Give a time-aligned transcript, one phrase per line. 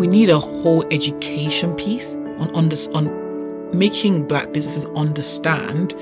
[0.00, 3.04] we need a whole education piece on on this on
[3.78, 5.92] making black businesses understand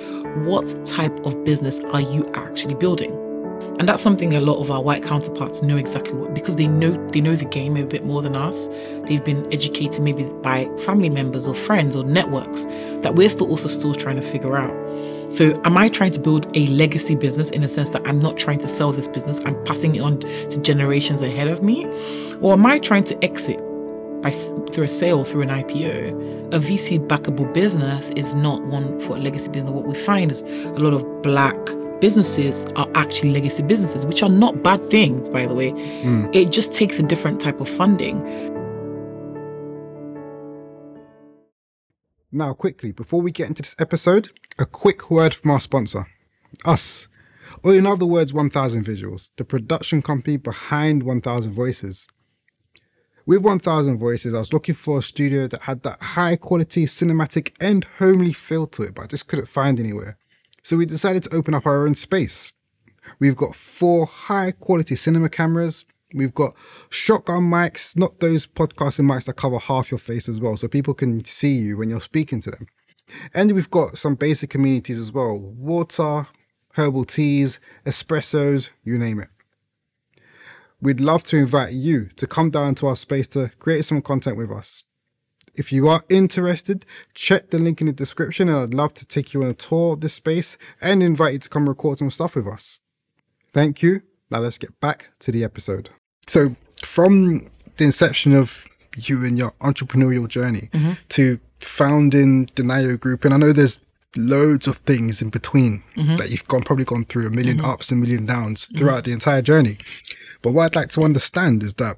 [0.47, 3.11] what type of business are you actually building.
[3.80, 6.92] And that's something a lot of our white counterparts know exactly what because they know
[7.11, 8.69] they know the game a bit more than us.
[9.06, 12.67] They've been educated maybe by family members or friends or networks
[13.03, 14.76] that we're still also still trying to figure out.
[15.30, 18.38] So am I trying to build a legacy business in a sense that I'm not
[18.38, 21.84] trying to sell this business, I'm passing it on to generations ahead of me?
[22.41, 23.60] Or am I trying to exit
[24.23, 26.54] by through a sale through an IPO?
[26.54, 29.72] A VC backable business is not one for a legacy business.
[29.72, 31.56] What we find is a lot of black
[32.00, 35.73] businesses are actually legacy businesses, which are not bad things, by the way.
[35.73, 36.34] Mm.
[36.34, 38.23] It just takes a different type of funding.
[42.30, 46.06] Now, quickly, before we get into this episode, a quick word from our sponsor,
[46.64, 47.09] us.
[47.64, 52.06] Or, in other words, 1000 Visuals, the production company behind 1000 Voices.
[53.28, 57.52] With 1000 Voices, I was looking for a studio that had that high quality cinematic
[57.60, 60.16] and homely feel to it, but I just couldn't find anywhere.
[60.62, 62.54] So we decided to open up our own space.
[63.18, 65.84] We've got four high quality cinema cameras.
[66.15, 66.56] We've got
[66.89, 70.95] shotgun mics, not those podcasting mics that cover half your face as well, so people
[70.95, 72.67] can see you when you're speaking to them.
[73.34, 76.29] And we've got some basic amenities as well water,
[76.77, 79.29] herbal teas, espressos, you name it.
[80.81, 84.37] We'd love to invite you to come down to our space to create some content
[84.37, 84.84] with us.
[85.55, 89.34] If you are interested, check the link in the description and I'd love to take
[89.34, 92.37] you on a tour of this space and invite you to come record some stuff
[92.37, 92.81] with us.
[93.51, 94.03] Thank you.
[94.31, 95.91] Now let's get back to the episode.
[96.29, 100.93] So, from the inception of you and your entrepreneurial journey mm-hmm.
[101.09, 103.81] to founding the Niyo Group, and I know there's
[104.17, 106.17] loads of things in between mm-hmm.
[106.17, 107.65] that you've gone probably gone through a 1000000 mm-hmm.
[107.65, 109.79] ups and million downs throughout the entire journey.
[110.42, 111.97] But what I'd like to understand is that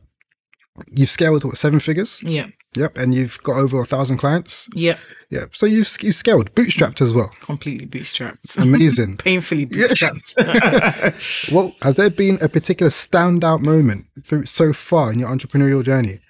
[0.90, 2.20] you've scaled what seven figures?
[2.22, 2.46] Yeah.
[2.76, 4.68] Yep, and you've got over a thousand clients.
[4.74, 4.98] Yep.
[5.30, 5.56] Yep.
[5.56, 7.30] So you've you've scaled, bootstrapped as well.
[7.40, 8.58] Completely bootstrapped.
[8.62, 9.16] Amazing.
[9.16, 11.50] Painfully bootstrapped.
[11.52, 16.20] well, has there been a particular standout moment through so far in your entrepreneurial journey?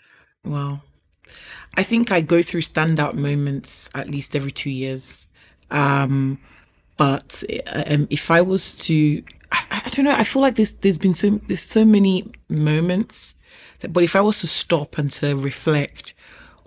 [0.42, 0.82] Well,
[1.74, 5.28] I think I go through standout moments at least every two years.
[5.70, 6.40] Um,
[6.96, 9.22] but um, if I was to,
[9.52, 10.14] I, I don't know.
[10.14, 13.36] I feel like there's there's been so there's so many moments
[13.80, 16.14] that, but if I was to stop and to reflect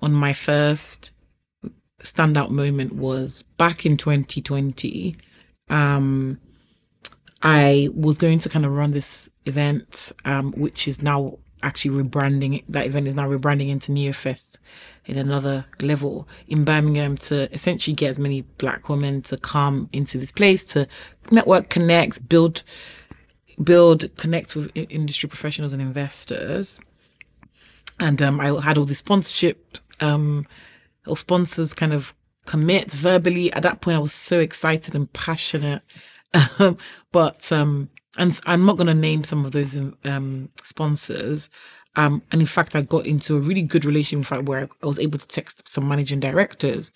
[0.02, 1.12] on my first
[2.04, 5.16] standout moment was back in 2020.
[5.70, 6.40] Um,
[7.42, 12.64] I was going to kind of run this event, um, which is now actually rebranding.
[12.68, 14.60] That event is now rebranding into NiyoFest
[15.06, 20.18] in another level in Birmingham to essentially get as many black women to come into
[20.18, 20.88] this place to
[21.32, 22.64] network, connect, build,
[23.64, 26.80] build, connect with industry professionals and investors.
[28.00, 30.48] And um, I had all the sponsorship um,
[31.06, 32.14] or sponsors kind of
[32.46, 33.52] commit verbally.
[33.54, 35.82] At that point, I was so excited and passionate.
[37.14, 41.50] But um, and I'm not going to name some of those um, sponsors.
[41.96, 45.20] Um, and in fact, I got into a really good relationship where I was able
[45.20, 46.92] to text some managing directors,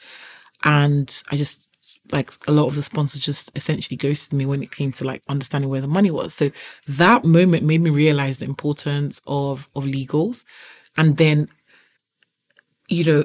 [0.64, 1.68] and I just
[2.12, 5.22] like a lot of the sponsors just essentially ghosted me when it came to like
[5.30, 6.34] understanding where the money was.
[6.34, 6.52] So
[6.88, 10.46] that moment made me realize the importance of of legals,
[10.98, 11.50] and then
[12.90, 13.24] you know,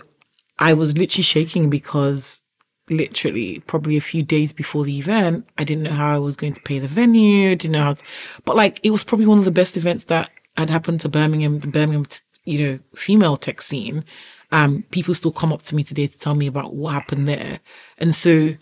[0.59, 2.43] I was literally shaking because
[2.91, 6.53] literally probably a few days before the event, I didn't know how I was going
[6.55, 8.05] to pay the venue, didn't know how to,
[8.45, 11.61] but like it was probably one of the best events that had happened to Birmingham,
[11.61, 12.07] the Birmingham,
[12.45, 14.05] you know, female tech scene.
[14.51, 17.61] Um, people still come up to me today to tell me about what happened there.
[17.97, 18.55] And so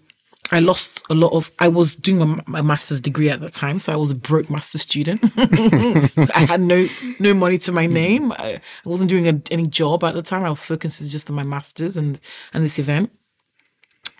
[0.52, 1.50] I lost a lot of.
[1.58, 4.50] I was doing my, a master's degree at the time, so I was a broke
[4.50, 5.20] master's student.
[5.36, 6.86] I had no
[7.18, 8.32] no money to my name.
[8.32, 10.44] I, I wasn't doing a, any job at the time.
[10.44, 12.18] I was focused just on my masters and
[12.52, 13.12] and this event.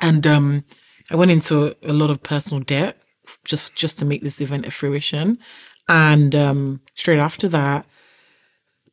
[0.01, 0.65] And um,
[1.11, 2.97] I went into a, lot of personal debt
[3.45, 5.39] just just to make this event a fruition.
[5.89, 7.87] And um, straight after that,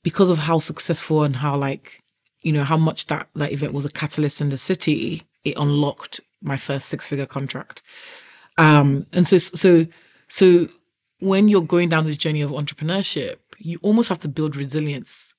[0.03, 2.03] because of how successful and how like
[2.41, 6.19] you know how much that that event was a catalyst in the city, it unlocked
[6.42, 7.81] my first six figure contract.
[8.57, 9.86] Um, and so, so,
[10.27, 10.68] so
[11.19, 15.36] when you're going down this journey of entrepreneurship, you almost have to build resilience.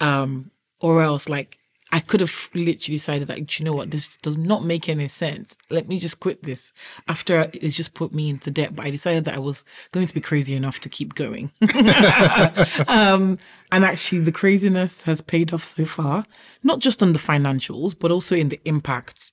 [0.00, 0.50] Um,
[0.84, 1.58] or else like
[1.94, 5.56] I could have literally decided that, you know what, this does not make any sense.
[5.70, 6.72] Let me just quit this
[7.06, 8.74] after it's just put me into debt.
[8.74, 11.52] But I decided that I was going to be crazy enough to keep going.
[12.88, 13.38] um,
[13.70, 16.24] and actually, the craziness has paid off so far,
[16.64, 19.30] not just on the financials, but also in the impact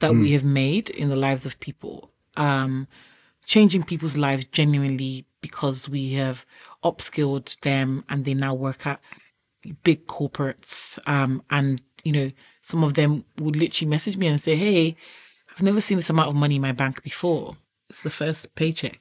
[0.00, 0.20] that mm.
[0.20, 2.88] we have made in the lives of people, um,
[3.46, 6.44] changing people's lives genuinely because we have
[6.84, 9.00] upskilled them and they now work at
[9.84, 12.30] big corporates, um, and you know,
[12.60, 14.96] some of them would literally message me and say, "Hey,
[15.50, 17.56] I've never seen this amount of money in my bank before.
[17.88, 18.98] It's the first paycheck.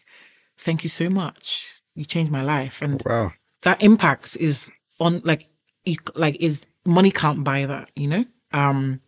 [0.58, 1.82] Thank you so much.
[1.96, 3.34] You changed my life." And Wow.
[3.64, 5.48] that impact is on like
[5.86, 9.00] you like is money can't buy that you know um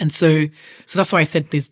[0.00, 0.46] and so
[0.86, 1.70] so that's why i said there's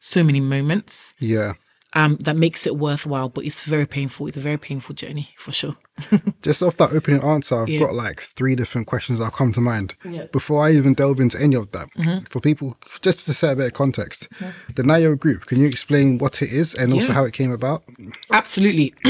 [0.00, 1.54] so many moments Yeah.
[1.94, 5.52] Um that makes it worthwhile but it's very painful it's a very painful journey for
[5.52, 5.76] sure
[6.42, 7.78] Just off that opening answer, I've Yeah.
[7.78, 9.94] got like three different questions that come to mind.
[10.04, 10.10] Yeah.
[10.10, 10.26] Mm-hmm.
[10.32, 11.88] Before I even delve into any of that,
[12.28, 14.28] for people, just to set a bit of context,
[14.74, 17.14] the Niyo Group, can you explain what it is and also Yeah.
[17.14, 17.84] how it came about?
[18.32, 18.92] Absolutely.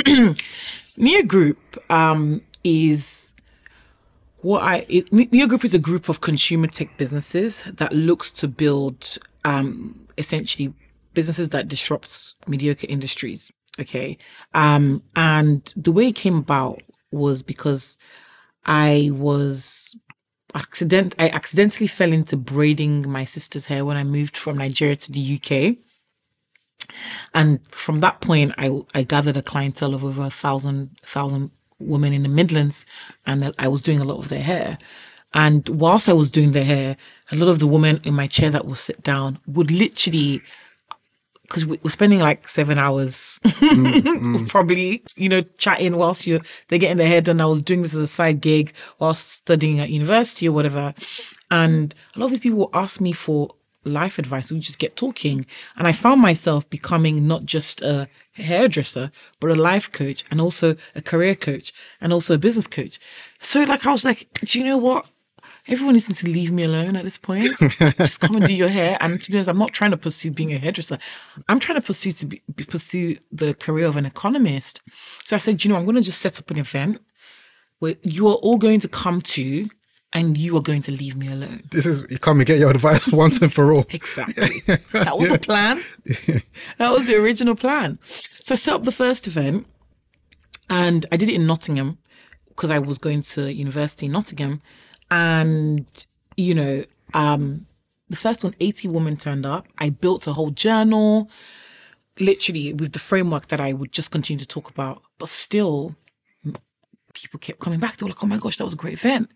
[0.98, 1.58] Niyo Group
[1.90, 3.32] um, is
[4.42, 8.46] what I it, Niyo Group is a group of consumer tech businesses that looks to
[8.48, 10.72] build um, essentially
[11.14, 13.50] businesses that disrupt mediocre industries.
[13.80, 14.18] Okay,
[14.54, 16.80] um, and the way it came about
[17.10, 17.98] was because
[18.66, 19.96] I was
[20.54, 25.12] accident I accidentally fell into braiding my sister's hair when I moved from Nigeria to
[25.12, 25.76] the UK.
[27.34, 31.50] And from that point, I, I gathered a clientele of over a thousand, thousand
[31.80, 32.86] women in the Midlands,
[33.26, 34.78] and I was doing a lot of their hair.
[35.32, 36.96] And whilst I was doing their hair,
[37.32, 40.42] a lot of the women in my chair that would sit down would literally,
[41.44, 43.38] because we're spending like seven hours,
[44.48, 47.40] probably, you know, chatting whilst you're they're getting their hair done.
[47.40, 50.94] I was doing this as a side gig whilst studying at university or whatever,
[51.50, 53.50] and a lot of these people would ask me for
[53.84, 54.50] life advice.
[54.50, 55.46] We just get talking.
[55.76, 60.76] And I found myself becoming not just a hairdresser, but a life coach and also
[60.94, 62.98] a career coach and also a business coach.
[63.40, 65.06] So like I was like, do you know what?
[65.66, 67.50] Everyone needs to leave me alone at this point.
[67.96, 68.98] Just come and do your hair.
[69.00, 70.98] And to be honest, I'm not trying to pursue being a hairdresser.
[71.48, 74.82] I'm trying to pursue to be, pursue the career of an economist.
[75.24, 77.00] So I said, you know, I'm going to just set up an event
[77.78, 79.68] where you are all going to come to,
[80.14, 81.64] and you are going to leave me alone.
[81.70, 83.84] This is you come and get your advice once and for all.
[83.90, 84.60] Exactly.
[84.92, 85.82] That was the plan.
[86.78, 87.98] That was the original plan.
[88.38, 89.66] So I set up the first event
[90.70, 91.98] and I did it in Nottingham
[92.48, 94.62] because I was going to university in Nottingham.
[95.10, 95.86] And,
[96.36, 97.66] you know, um,
[98.08, 99.66] the first one, 80 women turned up.
[99.78, 101.30] I built a whole journal,
[102.18, 105.02] literally with the framework that I would just continue to talk about.
[105.18, 105.96] But still,
[107.14, 107.96] people kept coming back.
[107.96, 109.30] They were like, oh my gosh, that was a great event.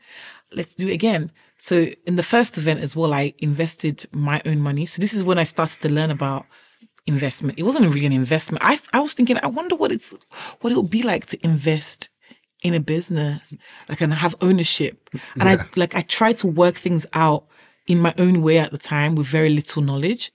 [0.53, 1.33] Let's do it again.
[1.57, 4.87] So in the first event as well, I invested my own money.
[4.87, 6.47] So this is when I started to learn about
[7.07, 7.59] investment.
[7.59, 8.65] It wasn't really an investment.
[8.65, 10.15] I I was thinking, I wonder what it's
[10.61, 12.11] what it would be like to invest
[12.63, 13.55] in a business,
[13.89, 15.11] like and have ownership.
[15.39, 17.45] And I like I tried to work things out
[17.87, 20.31] in my own way at the time with very little knowledge.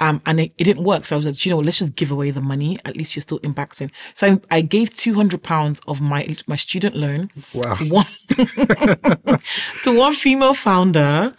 [0.00, 1.04] Um, and it, it didn't work.
[1.06, 2.78] So I was like, you know, let's just give away the money.
[2.84, 3.92] At least you're still impacting.
[4.14, 7.72] So I, I gave two hundred pounds of my my student loan Wow.
[7.74, 8.04] to one
[9.84, 11.32] to one female founder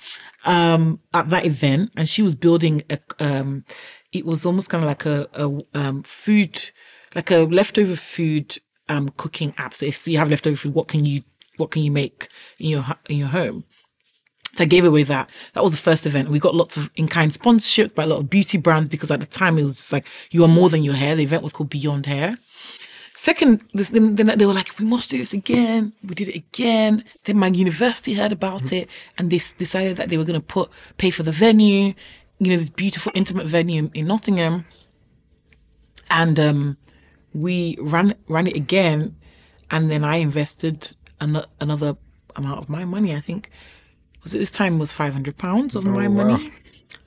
[0.46, 2.98] um, at that event, and she was building a.
[3.20, 3.66] Um,
[4.14, 6.58] it was almost kind of like a, a um, food,
[7.14, 8.58] like a leftover food
[8.90, 9.76] um, cooking apps.
[9.76, 11.24] So if you have leftover food, what can you
[11.58, 12.28] what can you make
[12.60, 13.64] in your in your home?
[14.54, 15.30] So I gave away that.
[15.54, 16.30] That was the first event.
[16.30, 19.26] We got lots of in-kind sponsorships by a lot of beauty brands because at the
[19.26, 21.14] time it was just like you are more than your hair.
[21.16, 22.36] The event was called Beyond Hair.
[23.12, 25.94] Second, this, then, then they were like, we must do this again.
[26.04, 27.04] We did it again.
[27.24, 30.70] Then my university heard about it and they decided that they were going to put,
[30.98, 31.94] pay for the venue,
[32.40, 34.66] you know, this beautiful intimate venue in Nottingham.
[36.10, 36.78] And, um,
[37.36, 39.16] we ran, ran it again.
[39.72, 41.98] And then I invested an- another
[42.36, 43.16] amount of my money.
[43.16, 43.50] I think,
[44.24, 46.24] was it this time was 500 pounds of my Oh, wow.
[46.28, 46.52] money?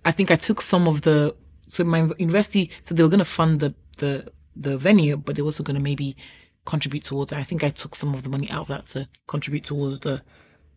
[0.05, 1.35] I think I took some of the
[1.67, 5.43] so my university said they were going to fund the the the venue, but they
[5.43, 6.17] were also going to maybe
[6.65, 7.39] contribute towards it.
[7.39, 10.23] I think I took some of the money out of that to contribute towards the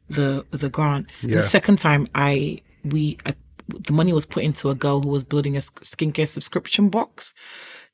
[0.10, 1.08] the the grant.
[1.22, 1.38] Yeah.
[1.38, 3.34] The second time, I we I,
[3.80, 7.34] the money was put into a girl who was building a skincare subscription box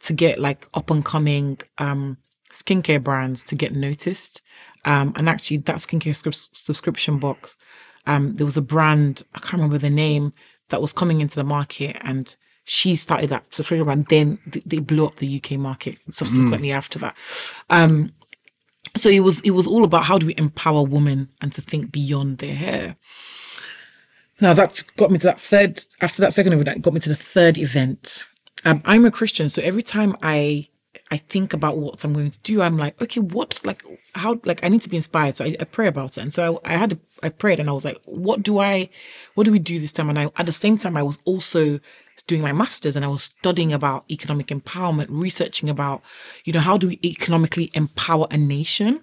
[0.01, 2.17] to get like up and coming um
[2.51, 4.41] skincare brands to get noticed.
[4.85, 7.57] Um, and actually, that skincare scrip- subscription box,
[8.05, 10.33] um, there was a brand I can't remember the name
[10.69, 14.05] that was coming into the market, and she started that subscription brand.
[14.09, 17.15] Then th- they blew up the UK market subsequently after that.
[17.69, 18.13] Um,
[18.95, 21.91] so it was it was all about how do we empower women and to think
[21.91, 22.95] beyond their hair.
[24.39, 25.83] Now that's got me to that third.
[26.01, 28.27] After that second event, that got me to the third event.
[28.65, 30.67] Um, I'm a Christian, so every time I
[31.09, 33.83] I think about what I'm going to do, I'm like, okay, what like
[34.15, 35.35] how like I need to be inspired.
[35.35, 37.73] So I, I pray about it, and so I, I had I prayed, and I
[37.73, 38.89] was like, what do I,
[39.35, 40.09] what do we do this time?
[40.09, 41.79] And I at the same time, I was also
[42.25, 46.01] doing my masters, and I was studying about economic empowerment, researching about,
[46.43, 49.01] you know, how do we economically empower a nation,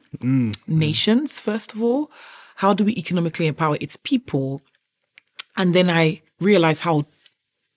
[0.67, 2.11] nations first of all,
[2.57, 4.61] how do we economically empower its people?
[5.57, 7.07] And then I realized how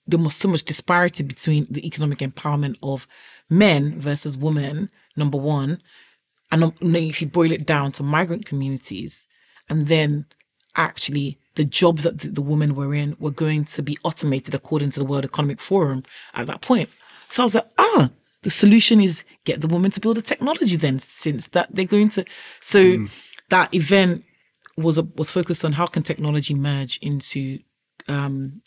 [0.06, 3.06] there was so much disparity between the economic empowerment of
[3.50, 5.82] men versus women, number one.
[6.50, 9.28] And um, if you boil it down to migrant communities,
[9.68, 10.26] and then
[10.76, 15.00] actually the jobs that the, women were in were going to be automated according to
[15.00, 16.04] the World Economic Forum
[16.34, 16.88] at that point.
[17.28, 18.10] So I was like, ah,
[18.42, 22.08] the solution is get the women to build the technology then, since that they're going
[22.10, 22.24] to.
[22.60, 23.06] So
[23.50, 24.24] that event
[24.76, 27.58] was a, was focused on how can technology merge into
[28.08, 28.62] um,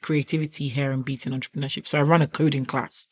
[0.00, 1.86] creativity, hair and beauty and entrepreneurship.
[1.86, 3.06] So I run a coding class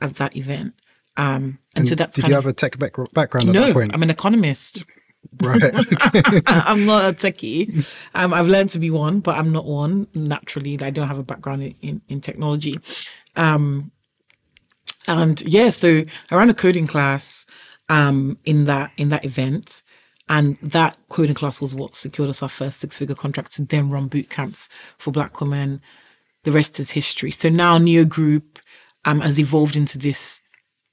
[0.00, 0.74] at that event.
[1.16, 3.74] Um, and, so that's Did you of, have a tech back- background at no, that
[3.74, 3.94] point?
[3.94, 4.84] I'm an economist.
[5.42, 5.62] right.
[6.46, 7.92] I'm not a techie.
[8.14, 10.78] Um, I've learned to be one, but I'm not one naturally.
[10.80, 12.74] I don't have a background in, in, in technology.
[13.36, 13.90] Um,
[15.08, 17.46] and yeah, so I ran a coding class
[17.88, 19.82] um, in that in that event,
[20.28, 23.90] and that coding class was what secured us our first six figure contract to then
[23.90, 24.68] run boot camps
[24.98, 25.80] for Black women.
[26.44, 27.30] The rest is history.
[27.30, 28.58] So now Niyo Group
[29.04, 30.42] um, has evolved into this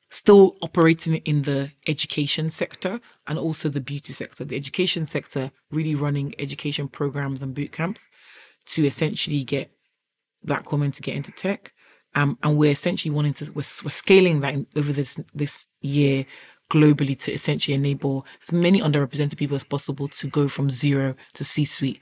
[0.09, 4.45] still operating in the education sector and also the beauty sector.
[4.45, 8.07] The education sector really running education programs and boot camps
[8.67, 9.71] to essentially get
[10.43, 11.73] black women to get into tech.
[12.13, 16.25] Um, and we're essentially wanting to we're, we're scaling that in, over this this year
[16.71, 21.43] globally to essentially enable as many underrepresented people as possible to go from zero to
[21.43, 21.99] C-suite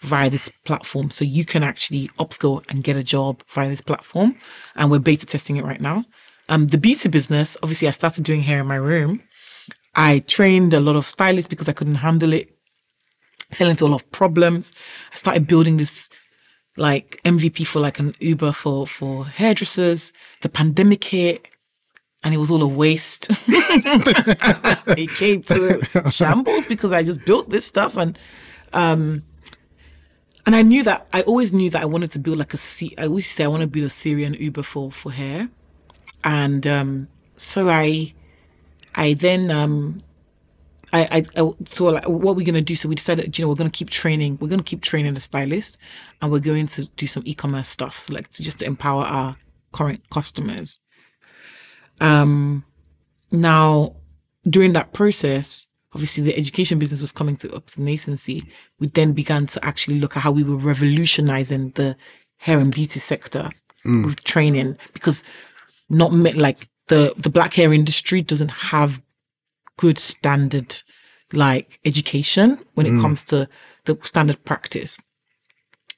[0.00, 1.10] via this platform.
[1.10, 4.36] So you can actually upskill and get a job via this platform.
[4.74, 6.04] And we're beta testing it right now.
[6.48, 9.22] Um, the beauty business, obviously, I started doing hair in my room.
[9.94, 12.50] I trained a lot of stylists because I couldn't handle it.
[13.52, 14.72] Fell into a lot of problems.
[15.12, 16.08] I started building this
[16.76, 20.12] like MVP for like an Uber for for hairdressers.
[20.40, 21.46] The pandemic hit,
[22.24, 23.28] and it was all a waste.
[23.48, 28.18] it came to shambles because I just built this stuff and
[28.72, 29.22] um
[30.46, 32.94] and I knew that I always knew that I wanted to build like a C
[32.98, 35.48] I always say I want to build a Syrian Uber for for hair.
[36.24, 38.14] And um so I
[38.94, 39.98] I then um
[40.92, 42.76] I, I, I so like what we're gonna do.
[42.76, 44.38] So we decided, you know, we're gonna keep training.
[44.40, 45.78] We're gonna keep training the stylist,
[46.20, 47.98] and we're going to do some e-commerce stuff.
[47.98, 49.36] So like to just to empower our
[49.72, 50.81] current customers.
[52.02, 52.64] Um,
[53.30, 53.96] now
[54.48, 58.46] during that process, obviously the education business was coming to up nascency.
[58.80, 61.96] We then began to actually look at how we were revolutionizing the
[62.38, 63.50] hair and beauty sector
[64.04, 65.22] with training because
[65.90, 69.00] not me- like the the black hair industry doesn't have
[69.76, 70.82] good standard
[71.32, 73.48] like education when it comes to
[73.86, 74.98] the standard practice.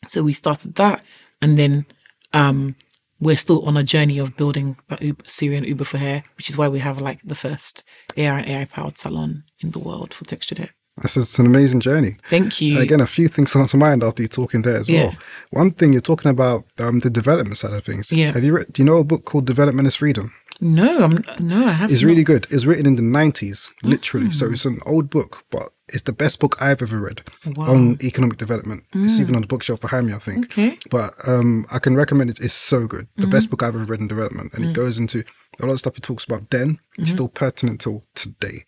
[0.07, 1.03] So we started that
[1.43, 1.87] and then
[2.33, 2.77] um
[3.25, 6.59] we're still on a journey of building that Uber, Syrian Uber for hair, which is
[6.59, 7.83] why we have like the first
[8.17, 10.71] AI and AI powered salon in the world for textured hair.
[11.03, 12.17] This is an amazing journey.
[12.29, 12.79] Thank you.
[12.79, 15.07] Again, a few things come to mind after you talking there as Yeah.
[15.07, 15.17] well.
[15.51, 18.13] One thing you're talking about um, the development side of things.
[18.13, 18.31] Yeah.
[18.33, 18.67] Have you read?
[18.73, 20.33] Do you know a book called Development as Freedom?
[20.61, 21.93] No, I'm no, I haven't.
[21.93, 22.47] It's really good.
[22.51, 24.31] It's written in the 90s, literally.
[24.31, 27.23] So it's an old book, but it's the best book I've ever read
[27.59, 28.85] on economic development.
[28.95, 29.37] It's even mm.
[29.37, 30.47] on the bookshelf behind me, I think.
[30.47, 30.79] Okay.
[30.91, 32.41] But um, I can recommend it.
[32.41, 33.07] It's so good.
[33.17, 33.51] The best mm-hmm.
[33.51, 34.55] book I've ever read in development.
[34.55, 34.75] And it mm.
[34.75, 35.25] goes into
[35.61, 36.79] a lot of stuff he talks about then.
[36.97, 37.17] It's mm-hmm.
[37.17, 38.65] still pertinent till today.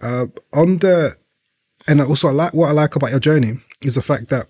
[0.00, 1.16] Uh, on the,
[1.86, 4.46] and also I like what I like about your journey is the fact that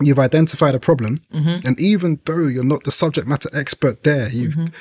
[0.00, 1.66] you've identified a problem, mm-hmm.
[1.66, 4.72] and even though you're not the subject matter expert there, you've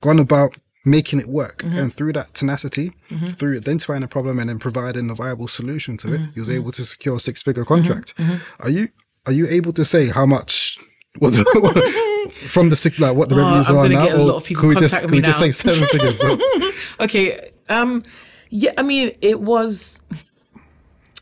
[0.00, 1.62] gone about making it work.
[1.64, 2.92] And through that tenacity,
[3.36, 6.72] through identifying a problem and then providing a viable solution to it, he was able
[6.72, 8.14] to secure a six figure contract.
[8.60, 8.88] Are you
[9.26, 10.78] are you able to say how much
[11.18, 14.06] what, what- from the six like what the Oh, revenues I'm are now?
[14.06, 16.20] get a or lot of people could we just could we just say seven figures?
[17.00, 17.50] okay.
[17.68, 18.02] Um
[18.48, 20.00] yeah, I mean it was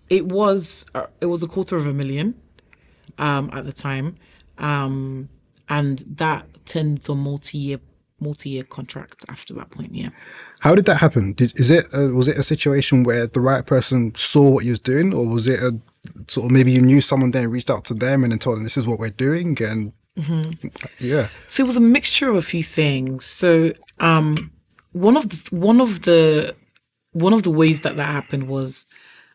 [0.09, 2.35] it was uh, it was a quarter of a million
[3.19, 4.17] um at the time.
[4.59, 5.29] Um
[5.69, 7.81] and that tends to multi-year
[8.21, 10.11] multi-year contract after that point, yeah.
[10.61, 11.33] How did that happen?
[11.33, 14.81] Did, is it was it a situation where the right person saw what you was
[14.81, 15.79] doing, or was it a
[16.29, 18.57] sort of maybe you knew someone there and reached out to them and then told
[18.57, 19.93] them this is what we're doing and
[20.99, 23.25] yeah, So it was a mixture of a few things.
[23.25, 24.35] So um,
[24.93, 26.55] one of the one of the
[27.13, 28.87] one of the ways that that happened was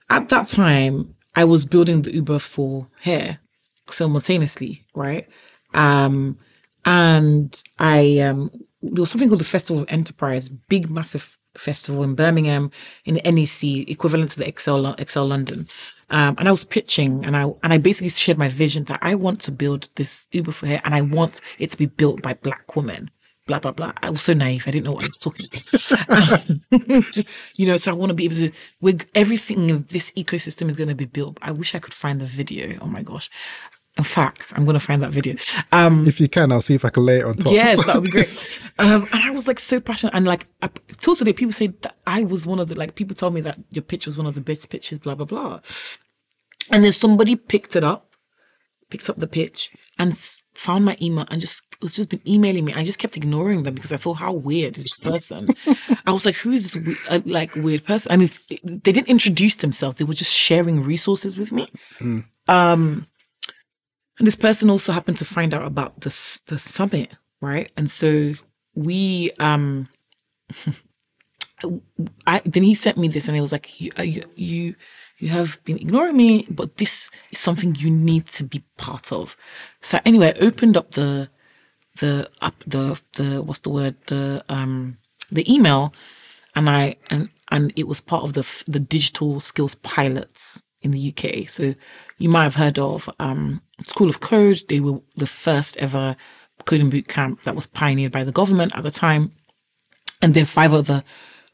[0.09, 3.39] at that time I was building the Uber for hair
[3.87, 5.27] simultaneously, right?
[5.73, 6.37] Um,
[6.85, 8.49] and I um,
[8.83, 12.71] there was something called the Festival of Enterprise, big massive festival in Birmingham
[13.05, 15.67] in NEC, equivalent to the Excel Excel London.
[16.09, 19.15] Um, and I was pitching, and I and I basically shared my vision that I
[19.15, 22.33] want to build this Uber for hair, and I want it to be built by
[22.33, 23.09] Black women
[23.45, 23.93] blah blah blah.
[24.01, 24.63] I was so naive.
[24.67, 25.45] I didn't know what I was talking
[26.71, 27.25] about.
[27.55, 28.51] you know, so I want to be able to.
[28.81, 31.37] With everything in this ecosystem is going to be built.
[31.41, 32.77] I wish I could find the video.
[32.81, 33.29] Oh my gosh.
[33.97, 35.35] In fact, I'm going to find that video.
[35.71, 37.53] Um, If you can, I'll see if I can lay it on top.
[37.53, 38.61] Yes, that would be great.
[38.79, 41.95] Um, and I was like so passionate, and like I, till today, people say that
[42.07, 44.33] I was one of the like people told me that your pitch was one of
[44.33, 45.59] the best pitches, blah blah blah.
[46.71, 48.15] And then somebody picked it up,
[48.89, 49.69] picked up the pitch,
[49.99, 50.17] and
[50.55, 52.73] found my email and just was just been emailing me.
[52.73, 55.49] I just kept ignoring them because I thought, how weird is this person?
[56.07, 58.11] I was like, who is this uh, like weird person?
[58.11, 61.67] And it's, they didn't introduce themselves; they were just sharing resources with me.
[62.47, 63.05] Um,
[64.17, 67.71] and this person also happened to find out about this the summit, right?
[67.77, 68.33] And so
[68.75, 69.87] we um
[72.27, 74.75] I then he sent me this and he was like you uh, you you,
[75.19, 79.35] you have been ignoring me, but this is something you need to be part of.
[79.81, 81.29] So anyway, I opened up the
[81.99, 84.97] the up the the what's the word the um
[85.31, 85.93] the email
[86.55, 91.13] and I and and it was part of the the digital skills pilots in the
[91.15, 91.49] UK.
[91.49, 91.73] So
[92.17, 94.61] you might have heard of um, School of Code.
[94.69, 96.15] They were the first ever
[96.65, 99.31] coding boot camp that was pioneered by the government at the time,
[100.21, 101.03] and then five other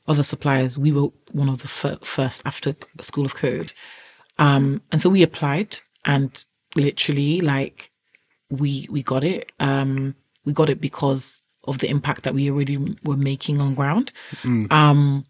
[0.08, 0.78] other suppliers.
[0.78, 3.74] We were one of the fir- first after School of Code,
[4.38, 6.44] um, and so we applied and
[6.76, 7.92] literally like
[8.50, 9.52] we we got it.
[9.60, 14.12] Um, we got it because of the impact that we already were making on ground.
[14.72, 15.26] Um,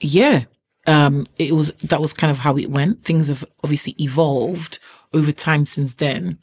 [0.00, 0.44] yeah,
[0.86, 3.02] um, it was that was kind of how it went.
[3.02, 4.78] Things have obviously evolved
[5.12, 6.38] over time since then,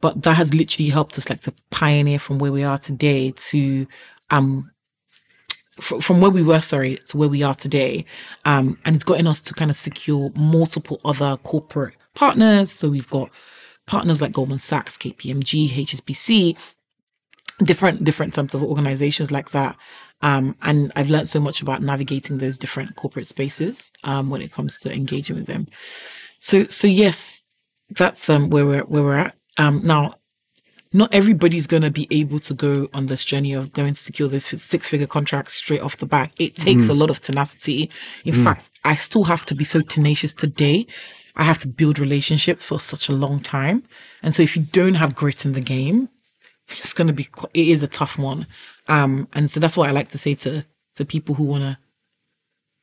[0.00, 3.86] but that has literally helped us like to pioneer from where we are today to
[4.30, 4.70] um
[5.80, 8.04] fr- from where we were sorry to where we are today.
[8.44, 12.70] Um and it's gotten us to kind of secure multiple other corporate partners.
[12.70, 13.30] So we've got
[13.86, 16.56] partners like goldman sachs kpmg hsbc
[17.64, 19.76] different different types of organizations like that
[20.22, 24.52] um, and i've learned so much about navigating those different corporate spaces um, when it
[24.52, 25.66] comes to engaging with them
[26.38, 27.42] so so yes
[27.90, 30.14] that's um, where we're where we're at um, now
[30.92, 34.28] not everybody's going to be able to go on this journey of going to secure
[34.28, 36.32] this six figure contract straight off the bat.
[36.38, 37.90] It takes a lot of tenacity.
[38.24, 40.86] In fact, I still have to be so tenacious today.
[41.34, 43.84] I have to build relationships for such a long time.
[44.22, 46.10] And so if you don't have grit in the game,
[46.68, 48.46] it's going to be, it is a tough one.
[48.88, 50.64] Um, and so that's what I like to say to,
[50.96, 51.78] to people who want to,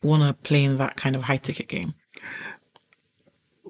[0.01, 1.93] want to play in that kind of high ticket game.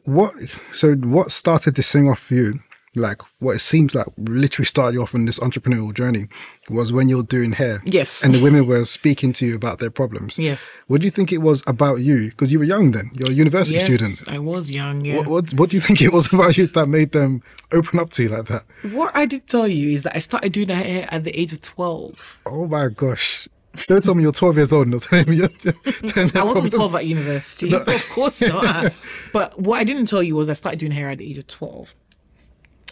[0.06, 0.34] What?
[0.72, 2.60] So, what started this thing off for you?
[2.96, 6.28] Like, what it seems like literally started you off on this entrepreneurial journey
[6.70, 7.82] was when you're doing hair.
[7.86, 8.24] Yes.
[8.24, 10.40] And the women were speaking to you about their problems.
[10.40, 10.82] Yes.
[10.88, 12.30] What do you think it was about you?
[12.30, 13.12] Because you were young then.
[13.14, 14.02] You're a university student.
[14.02, 14.36] Yes, student.
[14.36, 15.06] I was young.
[15.06, 15.18] Yeah.
[15.18, 18.10] What, what What do you think it was about you that made them open up
[18.12, 18.64] to you like that?
[18.92, 21.62] What I did tell you is that I started doing hair at the age of
[21.62, 22.40] 12.
[22.48, 23.48] Oh my gosh!
[23.88, 24.88] Don't tell me you're 12 years old.
[24.88, 25.48] and you're me you're
[26.08, 26.74] telling I wasn't problems.
[26.76, 27.74] 12 at university.
[27.74, 28.94] of course not.
[29.32, 31.48] but what I didn't tell you was I started doing hair at the age of
[31.48, 31.94] 12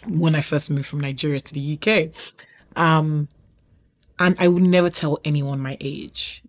[0.06, 2.10] when I first moved from Nigeria to the UK.
[2.76, 3.28] Um,
[4.18, 6.42] and I would never tell anyone my age.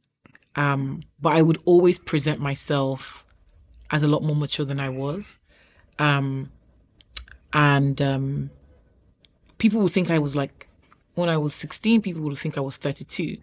[0.56, 3.26] Um, but I would always present myself
[3.92, 5.40] as a lot more mature than I was.
[5.98, 6.52] Um,
[7.54, 8.50] and um,
[9.58, 10.68] people would think I was like,
[11.16, 13.38] when I was 16, people would think I was 32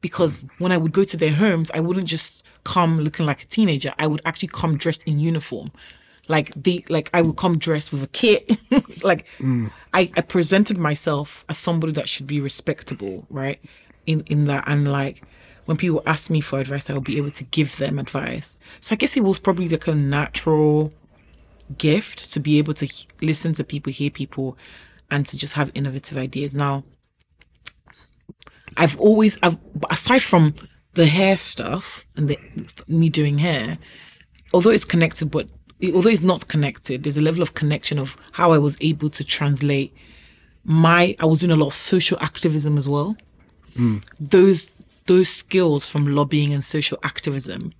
[0.00, 3.46] because when I would go to their homes, I wouldn't just come looking like a
[3.46, 3.92] teenager.
[3.98, 5.72] I would actually come dressed in uniform.
[6.30, 8.48] Like they like I would come dressed with a kit.
[9.02, 9.68] like mm.
[9.92, 13.60] I, I presented myself as somebody that should be respectable, right?
[14.06, 15.22] In in that and like
[15.64, 18.56] when people ask me for advice, I will be able to give them advice.
[18.80, 20.92] So I guess it was probably like a natural
[21.78, 24.56] gift to be able to h- listen to people, hear people,
[25.10, 26.54] and to just have innovative ideas.
[26.54, 26.84] Now,
[28.76, 29.58] I've always, I've,
[29.90, 30.54] aside from
[30.94, 32.38] the hair stuff and the,
[32.88, 33.78] me doing hair,
[34.52, 35.48] although it's connected, but
[35.94, 39.24] although it's not connected, there's a level of connection of how I was able to
[39.24, 39.94] translate
[40.64, 41.16] my.
[41.20, 43.16] I was doing a lot of social activism as well.
[43.74, 43.98] Hmm.
[44.18, 44.70] Those
[45.06, 47.72] those skills from lobbying and social activism,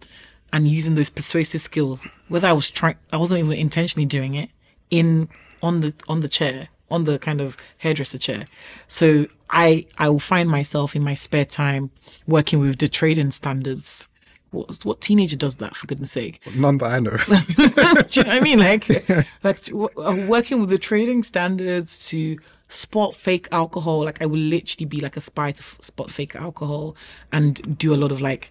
[0.53, 4.51] and using those persuasive skills, whether I was trying, I wasn't even intentionally doing it
[4.91, 5.29] in
[5.63, 8.45] on the on the chair on the kind of hairdresser chair.
[8.89, 11.91] So I I will find myself in my spare time
[12.27, 14.09] working with the trading standards.
[14.51, 16.41] What what teenager does that for goodness sake?
[16.57, 17.17] None that I know.
[17.17, 18.59] Do you know what I mean?
[18.59, 18.89] Like,
[19.45, 22.37] like to, uh, working with the trading standards to
[22.69, 24.05] spot fake alcohol.
[24.05, 26.97] Like, I will literally be like a spy to f- spot fake alcohol
[27.33, 28.51] and do a lot of like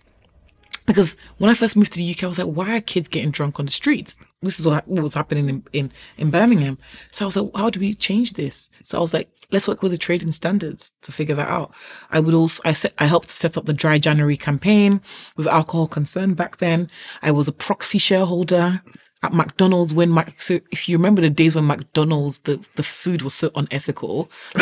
[0.89, 3.29] because when I first moved to the UK, I was like, why are kids getting
[3.29, 4.17] drunk on the streets?
[4.41, 6.79] This is what, what was happening in, in, in Birmingham.
[7.11, 8.71] So I was like, how do we change this?
[8.83, 11.75] So I was like, let's work with the trading standards to figure that out.
[12.09, 14.99] I would also, I set, I helped set up the dry January campaign
[15.37, 16.89] with alcohol concern back then.
[17.21, 18.81] I was a proxy shareholder
[19.21, 23.21] at McDonald's when Mac, so if you remember the days when McDonald's, the, the food
[23.21, 24.31] was so unethical.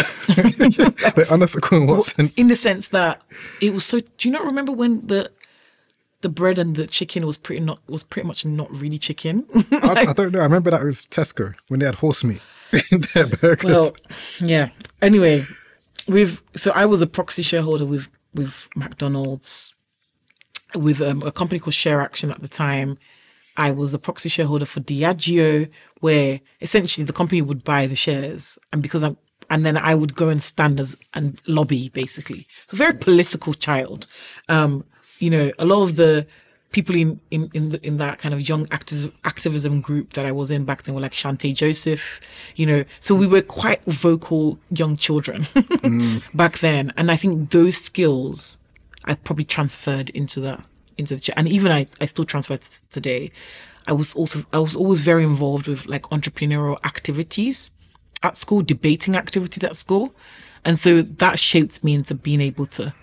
[1.16, 2.34] But unethical in what sense?
[2.36, 3.22] in the sense that
[3.62, 4.00] it was so.
[4.00, 5.32] Do you not remember when the
[6.22, 9.46] the bread and the chicken was pretty not was pretty much not really chicken?
[9.72, 10.40] I, I don't know.
[10.40, 12.42] I remember that with Tesco when they had horse meat
[12.92, 13.64] in their burgers.
[13.64, 13.92] well,
[14.40, 14.70] yeah.
[15.02, 15.46] Anyway,
[16.08, 19.74] with so I was a proxy shareholder with with McDonald's,
[20.76, 22.98] with um, a company called ShareAction at the time.
[23.60, 28.60] I was a proxy shareholder for Diageo, where essentially the company would buy the shares,
[28.72, 29.18] and because I'm
[29.50, 32.48] and then I would go and stand as and lobby basically.
[32.68, 34.08] So very political child.
[34.50, 34.86] Um,
[35.20, 36.28] you know, a lot of the
[36.72, 40.32] people in in in, the, in that kind of young activ- activism group that I
[40.32, 42.20] was in back then were like Chanté Joseph.
[42.56, 45.46] You know, so we were quite vocal young children
[46.34, 48.58] back then, and I think those skills
[49.06, 50.64] I probably transferred into that
[50.98, 53.32] into the and even I I still transfer today.
[53.88, 57.72] I was also I was always very involved with like entrepreneurial activities
[58.24, 60.14] at school, debating activities at school,
[60.66, 62.94] and so that shaped me into being able to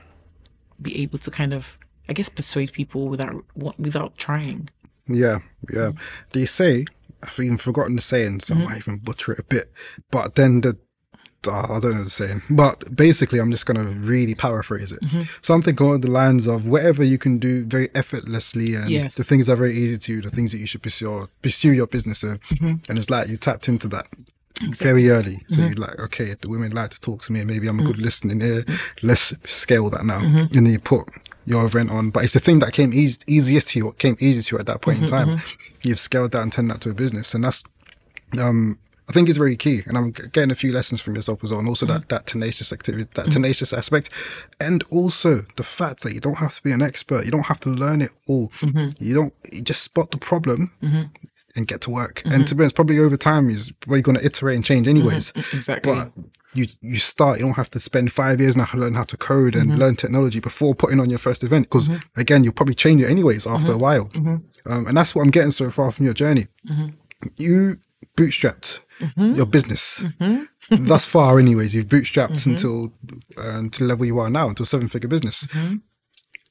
[0.82, 3.44] be able to kind of I guess persuade people without
[3.78, 4.68] without trying.
[5.06, 5.38] Yeah,
[5.70, 5.90] yeah.
[5.90, 5.98] Mm-hmm.
[6.30, 6.86] They say,
[7.22, 8.66] I've even forgotten the saying, so I mm-hmm.
[8.66, 9.72] might even butcher it a bit.
[10.10, 10.76] But then the,
[11.50, 12.42] I don't know the saying.
[12.48, 15.00] But basically, I'm just going to really paraphrase it.
[15.00, 15.22] Mm-hmm.
[15.42, 19.16] Something along the lines of whatever you can do very effortlessly and Yes.
[19.16, 21.72] the things that are very easy to you, the things that you should pursue, pursue
[21.72, 22.40] your business in.
[22.88, 24.06] And it's like you tapped into that.
[24.72, 25.72] Very early, so mm-hmm.
[25.72, 27.44] you're like, okay, the women like to talk to me.
[27.44, 28.02] Maybe I'm a good mm.
[28.02, 28.64] listening ear.
[29.02, 30.38] Let's scale that now, mm-hmm.
[30.38, 31.08] and then you put
[31.46, 32.10] your event on.
[32.10, 34.60] But it's the thing that came easy, easiest to you, what came easy to you
[34.60, 35.42] at that point in mm-hmm, time.
[35.82, 37.64] You've scaled that and turned that to a business, and that's
[38.38, 41.50] um, I think it's very key, and I'm getting a few lessons from yourself as
[41.50, 44.08] well, and also that that tenacious activity, that tenacious aspect,
[44.60, 47.60] and also the fact that you don't have to be an expert, you don't have
[47.60, 48.50] to learn it all.
[48.98, 50.72] You don't you just spot the problem
[51.56, 52.22] and get to work.
[52.24, 52.44] And mm-hmm.
[52.44, 54.98] to be honest, probably over time, you're probably going to iterate and change mm-hmm.
[54.98, 55.32] anyways.
[55.52, 55.92] Exactly.
[55.92, 56.12] But
[56.52, 59.16] you you start, you don't have to spend five years now to learn how to
[59.16, 59.80] code and mm-hmm.
[59.80, 61.66] learn technology before putting on your first event.
[61.66, 64.10] Because again, you'll probably change it anyways after a while.
[64.66, 66.46] Um, and that's what I'm getting so far from your journey.
[67.36, 67.78] You
[68.16, 68.80] bootstrapped
[69.16, 70.04] your business
[70.70, 71.74] thus far, anyways.
[71.74, 72.92] You've bootstrapped until um,
[73.36, 75.46] uh, until the level you are now, until seven figure business.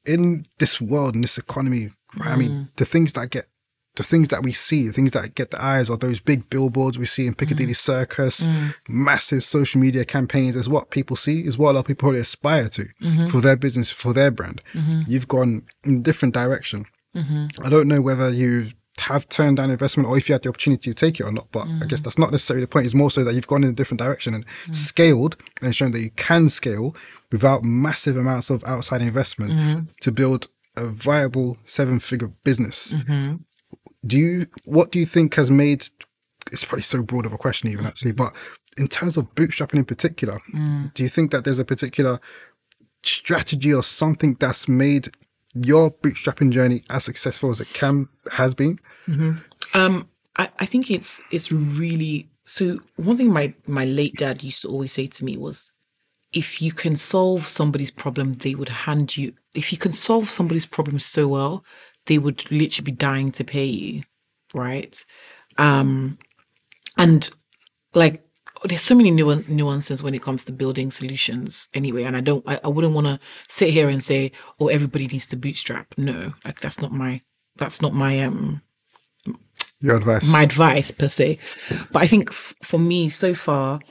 [0.06, 2.70] In this world, in this economy, I mean, mm.
[2.76, 3.48] the things that get
[3.96, 6.98] the things that we see, the things that get the eyes are those big billboards
[6.98, 7.78] we see in Piccadilly mm.
[7.78, 8.74] Circus, mm.
[8.88, 12.20] massive social media campaigns is what people see, is what a lot of people probably
[12.20, 13.28] aspire to mm-hmm.
[13.28, 14.62] for their business, for their brand.
[14.74, 15.02] Mm-hmm.
[15.08, 16.86] You've gone in a different direction.
[17.16, 17.64] Mm-hmm.
[17.64, 20.90] I don't know whether you have turned down investment or if you had the opportunity
[20.90, 22.06] to take it or not, but I guess mm.
[22.06, 22.88] that's not necessarily the point.
[22.88, 26.02] It's more so that you've gone in a different direction and scaled and shown that
[26.02, 26.96] you can scale
[27.32, 32.94] without massive amounts of outside investment to build a viable seven figure business
[34.06, 35.86] do you what do you think has made
[36.52, 38.34] it's probably so broad of a question even actually but
[38.78, 40.40] in terms of bootstrapping in particular
[40.94, 42.20] do you think that there's a particular
[43.04, 45.12] strategy or something that's made
[45.54, 48.80] your bootstrapping journey as successful as it can has been
[49.74, 52.80] Um, I, I think it's it's really so.
[52.96, 55.72] One thing my my late dad used to always say to me was,
[56.32, 59.34] if you can solve somebody's problem, they would hand you.
[59.54, 61.64] If you can solve somebody's problem so well,
[62.06, 64.04] they would literally be dying to pay you,
[64.54, 65.04] right?
[65.58, 66.18] Um,
[66.98, 67.30] and
[67.94, 68.24] like
[68.66, 72.48] there's so many nuan- nuances when it comes to building solutions anyway and i don't
[72.48, 76.34] i, I wouldn't want to sit here and say oh everybody needs to bootstrap no
[76.46, 77.22] like that's not my
[77.58, 78.62] that's not my um
[79.84, 81.38] your advice my advice per se.
[81.92, 83.82] But I think f- for me so far,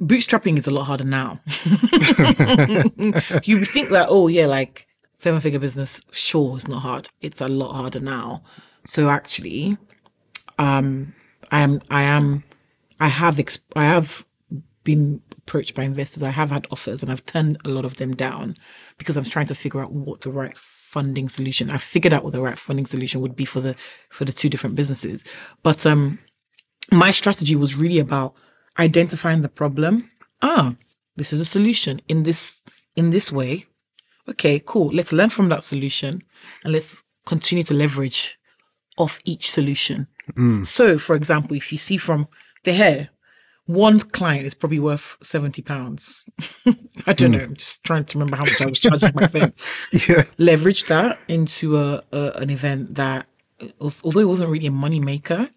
[0.00, 1.40] bootstrapping is a lot harder now.
[3.44, 4.87] you think that, oh yeah, like
[5.18, 7.10] seven figure business, sure, it's not hard.
[7.20, 8.42] It's a lot harder now.
[8.84, 9.76] So actually,
[10.58, 11.12] um,
[11.50, 12.44] I am, I am,
[13.00, 14.24] I have, exp- I have
[14.84, 16.22] been approached by investors.
[16.22, 18.54] I have had offers and I've turned a lot of them down
[18.96, 21.68] because I'm trying to figure out what the right funding solution.
[21.68, 23.76] I figured out what the right funding solution would be for the
[24.08, 25.24] for the two different businesses.
[25.62, 26.18] But um
[26.90, 28.34] my strategy was really about
[28.78, 30.10] identifying the problem.
[30.40, 30.76] Ah,
[31.16, 32.64] this is a solution in this
[32.96, 33.66] in this way.
[34.28, 34.92] Okay, cool.
[34.92, 36.22] Let's learn from that solution
[36.64, 38.38] and let's continue to leverage
[38.98, 40.06] off each solution.
[40.32, 40.66] Mm.
[40.66, 42.28] So, for example, if you see from
[42.64, 43.08] the hair,
[43.66, 46.24] one client is probably worth seventy pounds.
[47.06, 47.38] I don't mm.
[47.38, 47.44] know.
[47.44, 49.52] I'm just trying to remember how much I was charging back then.
[50.08, 50.24] Yeah.
[50.38, 53.26] Leverage that into a, a an event that,
[53.78, 55.50] was, although it wasn't really a money maker,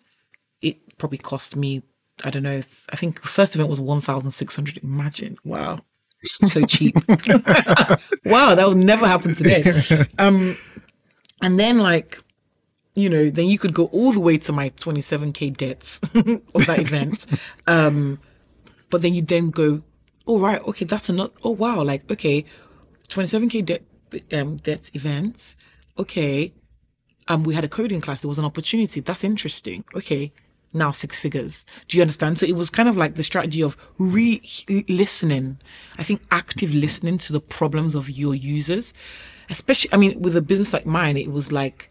[0.61, 1.83] it probably cost me.
[2.23, 2.57] I don't know.
[2.57, 4.83] I think the first event was one thousand six hundred.
[4.83, 5.79] Imagine, wow,
[6.45, 6.95] so cheap.
[8.25, 9.63] wow, that will never happen today.
[10.19, 10.57] Um,
[11.41, 12.17] and then like
[12.93, 16.01] you know, then you could go all the way to my 27k debts
[16.55, 17.25] of that event.
[17.65, 18.19] Um,
[18.89, 19.81] but then you then go,
[20.27, 21.31] oh right, okay, that's another.
[21.43, 22.45] Oh wow, like okay,
[23.07, 23.83] 27k debt
[24.33, 25.55] um debt event.
[25.97, 26.53] Okay,
[27.27, 28.21] um, we had a coding class.
[28.21, 28.99] There was an opportunity.
[28.99, 29.83] That's interesting.
[29.95, 30.33] Okay,
[30.73, 31.65] now six figures.
[31.87, 32.39] Do you understand?
[32.39, 34.41] So it was kind of like the strategy of really
[34.87, 35.59] listening.
[35.97, 38.93] I think active listening to the problems of your users,
[39.49, 39.93] especially.
[39.93, 41.89] I mean, with a business like mine, it was like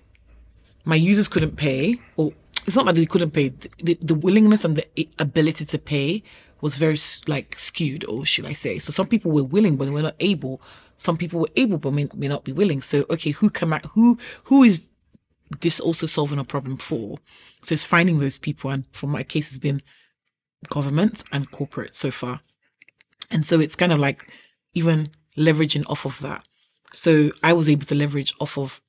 [0.84, 2.32] my users couldn't pay, or
[2.66, 3.48] it's not that they couldn't pay.
[3.82, 6.22] The, the willingness and the ability to pay
[6.60, 8.78] was very like skewed, or should I say?
[8.78, 10.60] So some people were willing, but they were not able.
[10.96, 12.82] Some people were able, but may, may not be willing.
[12.82, 13.86] So okay, who come out?
[13.92, 14.86] Who who is
[15.60, 17.18] this also solving a problem for?
[17.62, 19.82] So it's finding those people, and for my case, it's been
[20.68, 22.40] government and corporate so far.
[23.30, 24.30] And so it's kind of like
[24.74, 26.44] even leveraging off of that.
[26.92, 28.80] So I was able to leverage off of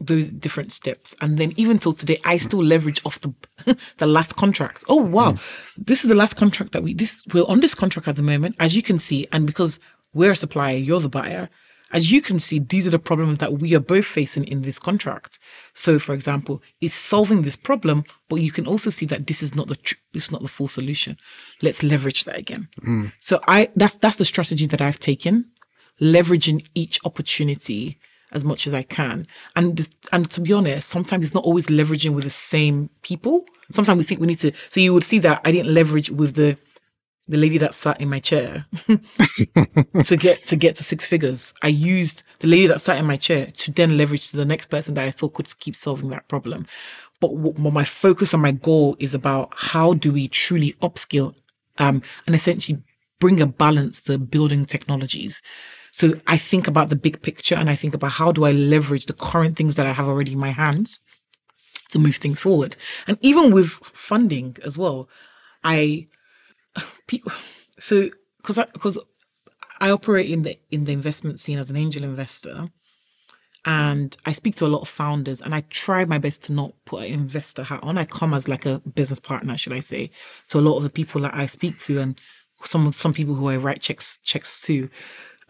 [0.00, 1.14] those different steps.
[1.20, 3.34] And then even till today, I still leverage off the
[3.98, 4.84] the last contract.
[4.88, 5.32] Oh wow.
[5.32, 5.86] Mm.
[5.86, 8.56] This is the last contract that we this we're on this contract at the moment,
[8.60, 9.80] as you can see, and because
[10.14, 11.48] we're a supplier, you're the buyer.
[11.92, 14.78] As you can see, these are the problems that we are both facing in this
[14.78, 15.38] contract.
[15.72, 19.54] So, for example, it's solving this problem, but you can also see that this is
[19.54, 21.16] not the tr- it's not the full solution.
[21.62, 22.68] Let's leverage that again.
[22.82, 23.12] Mm.
[23.20, 25.46] So, I that's that's the strategy that I've taken,
[26.00, 27.98] leveraging each opportunity
[28.32, 29.26] as much as I can.
[29.54, 33.44] And and to be honest, sometimes it's not always leveraging with the same people.
[33.70, 34.52] Sometimes we think we need to.
[34.68, 36.58] So you would see that I didn't leverage with the
[37.28, 38.66] the lady that sat in my chair
[40.04, 41.54] to get to get to six figures.
[41.62, 44.66] I used the lady that sat in my chair to then leverage to the next
[44.66, 46.66] person that I thought could keep solving that problem.
[47.20, 51.34] But what my focus and my goal is about how do we truly upskill
[51.78, 52.82] um, and essentially
[53.18, 55.42] bring a balance to building technologies
[55.96, 59.06] so I think about the big picture and I think about how do I leverage
[59.06, 61.00] the current things that I have already in my hands
[61.88, 62.76] to move things forward.
[63.06, 65.08] And even with funding as well,
[65.64, 66.08] I,
[67.78, 68.10] so,
[68.42, 68.98] cause I, cause
[69.80, 72.68] I operate in the, in the investment scene as an angel investor
[73.66, 76.72] and I speak to a lot of founders and I try my best to not
[76.84, 77.98] put an investor hat on.
[77.98, 80.12] I come as like a business partner, should I say.
[80.46, 82.18] So a lot of the people that I speak to and
[82.62, 84.88] some some people who I write checks checks to,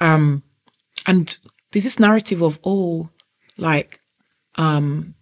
[0.00, 0.42] um,
[1.06, 1.38] and
[1.70, 3.10] there's this narrative of, oh,
[3.58, 4.00] like,
[4.54, 5.14] um,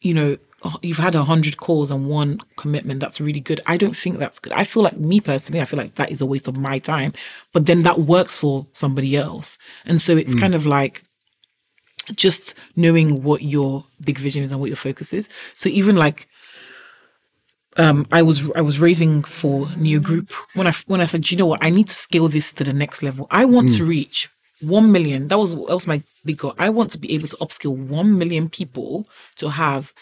[0.00, 0.38] you know,
[0.82, 3.00] you've had a hundred calls and one commitment.
[3.00, 3.60] That's really good.
[3.66, 4.52] I don't think that's good.
[4.52, 7.12] I feel like me personally, I feel like that is a waste of my time,
[7.52, 9.58] but then that works for somebody else.
[9.84, 10.40] And so it's mm.
[10.40, 11.02] kind of like,
[12.16, 15.28] just knowing what your big vision is and what your focus is.
[15.54, 16.28] So even like
[17.76, 21.38] um, I was I was raising for Niyo Group when I when I said, you
[21.38, 23.26] know what, I need to scale this to the next level.
[23.30, 23.76] I want mm.
[23.78, 24.28] to reach
[24.60, 25.28] one million.
[25.28, 26.54] That was that was my big goal.
[26.58, 29.92] I want to be able to upskill one million people to have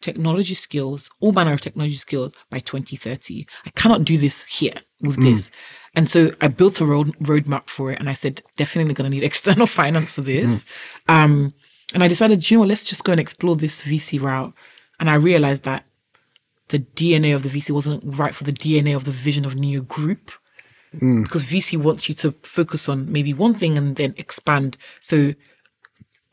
[0.00, 3.46] technology skills, all manner of technology skills by 2030.
[3.66, 5.24] I cannot do this here with mm.
[5.24, 5.50] this.
[5.94, 9.22] And so I built a road roadmap for it and I said, definitely gonna need
[9.24, 10.64] external finance for this.
[11.08, 11.14] Mm.
[11.14, 11.54] Um,
[11.94, 14.52] and I decided, you know, let's just go and explore this VC route.
[15.00, 15.84] And I realized that
[16.68, 19.86] the DNA of the VC wasn't right for the DNA of the vision of Niyo
[19.86, 20.32] Group.
[20.94, 21.22] Mm.
[21.22, 24.76] Because VC wants you to focus on maybe one thing and then expand.
[25.00, 25.34] So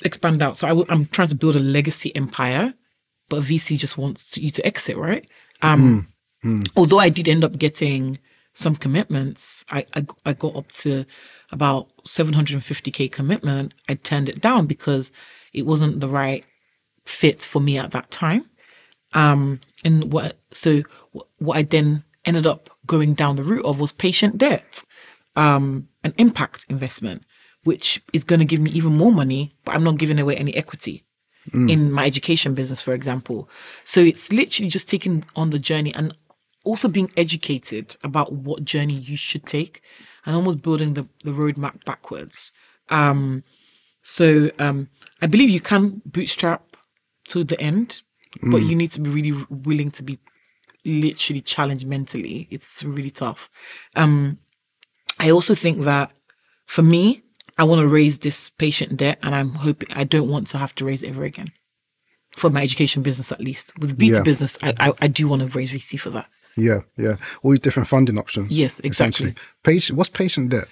[0.03, 0.57] expand out.
[0.57, 2.73] So i w- I'm trying to build a legacy empire,
[3.29, 5.27] but VC just wants to, you to exit, right?
[5.61, 6.07] Um,
[6.43, 6.61] mm.
[6.63, 6.69] Mm.
[6.75, 8.19] Although I did end up getting
[8.53, 11.05] some commitments, I, I, I got up to
[11.51, 13.73] about 750k commitment.
[13.89, 15.11] I turned it down because
[15.53, 16.45] it wasn't the right
[17.05, 18.45] fit for me at that time.
[19.13, 20.83] Um, and what so
[21.37, 24.83] what I then ended up going down the route of was patient debt,
[25.35, 27.23] um, an impact investment,
[27.63, 30.53] which is going to give me even more money, but I'm not giving away any
[30.55, 31.04] equity.
[31.51, 31.71] Mm.
[31.71, 33.47] In my education business, for example.
[33.83, 36.15] So it's literally just taking on the journey and
[36.63, 39.81] also being educated about what journey you should take
[40.25, 42.51] and almost building the, the roadmap backwards.
[42.89, 43.43] Um,
[44.01, 44.89] so um,
[45.21, 46.63] I believe you can bootstrap
[47.25, 48.01] to the end
[48.41, 48.51] mm.
[48.51, 50.19] but you need to be really willing to be
[50.83, 52.47] literally challenged mentally.
[52.51, 53.49] It's really tough.
[53.95, 54.39] Um,
[55.19, 56.11] I also think that
[56.65, 57.23] for me,
[57.57, 60.75] I want to raise this patient debt, and I'm hoping I don't want to have
[60.75, 61.51] to raise it ever again
[62.35, 63.77] for my education business, at least.
[63.79, 64.23] With B2 yeah.
[64.23, 66.29] business, I, I, I do want to raise VC for that.
[66.57, 67.15] Yeah, yeah.
[67.43, 68.57] All these different funding options.
[68.57, 69.35] Yes, exactly.
[69.63, 70.67] Patient, what's patient debt?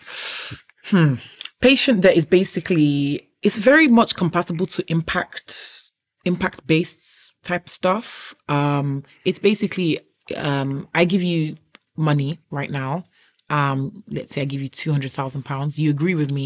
[0.85, 1.15] Hmm.
[1.61, 5.91] patient debt is basically it's very much compatible to impact
[6.25, 9.99] impact based type stuff um it's basically
[10.35, 11.55] um i give you
[11.95, 13.03] money right now
[13.53, 13.79] um
[14.15, 16.45] let's say i give you 200,000 pounds you agree with me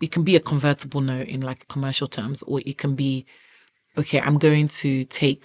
[0.00, 3.24] it can be a convertible note in like commercial terms or it can be
[3.96, 5.44] okay i'm going to take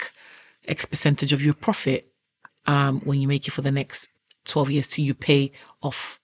[0.67, 2.02] x percentage of your profit
[2.74, 4.08] um when you make it for the next
[4.46, 6.20] 12 years till you pay off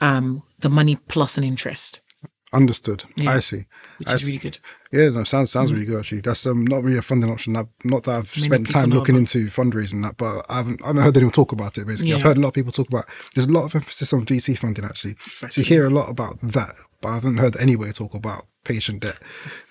[0.00, 2.02] um the money plus an interest
[2.50, 3.04] Understood.
[3.14, 3.32] Yeah.
[3.36, 3.62] I see.
[3.98, 4.26] which I is see.
[4.28, 4.58] really good
[4.92, 6.20] Yeah, no, sounds sounds really good actually.
[6.20, 7.52] That's um, not really a funding option.
[7.52, 7.68] Not
[8.04, 9.34] that I've spent time looking about.
[9.34, 11.86] into fundraising that, but I haven't I haven't heard anyone talk about it.
[11.86, 13.04] Basically, I've heard a lot of people talk about.
[13.34, 15.16] There's a lot of emphasis on VC funding actually.
[15.32, 19.00] So you hear a lot about that, but I haven't heard anywhere talk about patient
[19.00, 19.18] debt,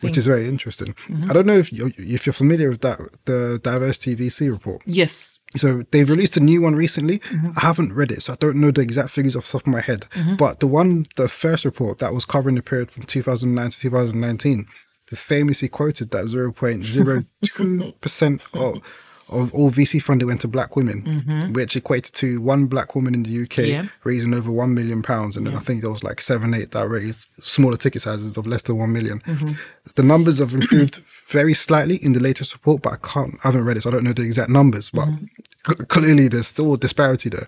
[0.02, 0.94] which is very interesting.
[1.08, 1.30] Mm-hmm.
[1.30, 4.82] I don't know if you if you're familiar with that the diversity VC report.
[4.86, 7.20] yes So they've released a new one recently.
[7.20, 7.52] Mm-hmm.
[7.58, 9.74] I haven't read it, so I don't know the exact figures off the top of
[9.74, 10.06] my head.
[10.38, 14.68] But the one, the first report that was covering the period from 2009 to 2019,
[15.12, 18.82] is famously quoted that 0.02% of,
[19.30, 23.24] of all VC funding went to black women, which equated to one black woman in
[23.24, 23.72] the UK Mm-hmm.
[23.72, 23.88] Yeah.
[24.04, 25.36] raising over 1 million pounds.
[25.36, 28.46] And then I think there was like seven, eight that raised smaller ticket sizes of
[28.48, 29.20] less than 1 million.
[29.22, 29.48] Mm-hmm.
[29.96, 30.98] The numbers have improved
[31.32, 33.94] very slightly in the latest report, but I can't, I haven't read it, so I
[33.94, 34.90] don't know the exact numbers.
[34.92, 35.72] But Mm-hmm.
[35.80, 37.48] c- clearly there's still a disparity there.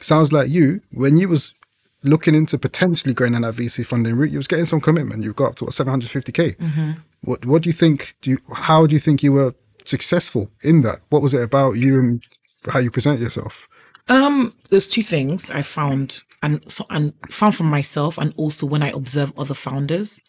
[0.00, 1.52] Sounds like you, when you was
[2.02, 5.22] looking into potentially going in that VC funding route, you was getting some commitment.
[5.22, 6.56] You've got up to what 750k.
[6.56, 6.90] Mm-hmm.
[7.22, 8.16] What What do you think?
[8.20, 9.54] Do you how do you think you were
[9.84, 11.00] successful in that?
[11.08, 12.22] What was it about you and
[12.70, 13.68] how you present yourself?
[14.08, 18.82] Um, there's two things I found and so and found from myself and also when
[18.82, 20.20] I observe other founders,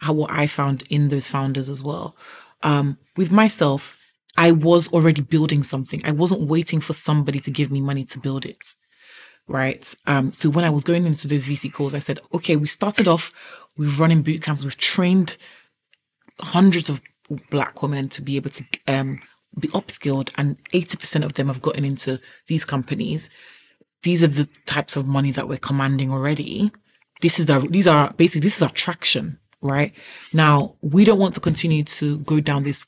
[0.00, 2.16] how what I found in those founders as well.
[2.62, 6.00] Um, with myself, I was already building something.
[6.04, 8.74] I wasn't waiting for somebody to give me money to build it.
[9.46, 9.94] Right.
[10.06, 13.06] Um, so when I was going into those VC calls, I said, okay, we started
[13.06, 13.30] off,
[13.76, 15.36] we've run in boot camps, we've trained
[16.40, 17.02] hundreds of
[17.50, 19.20] black women to be able to um,
[19.58, 23.30] be upskilled, and 80% of them have gotten into these companies.
[24.02, 26.70] These are the types of money that we're commanding already.
[27.20, 29.96] This is the these are basically this is our traction, right?
[30.32, 32.86] Now we don't want to continue to go down this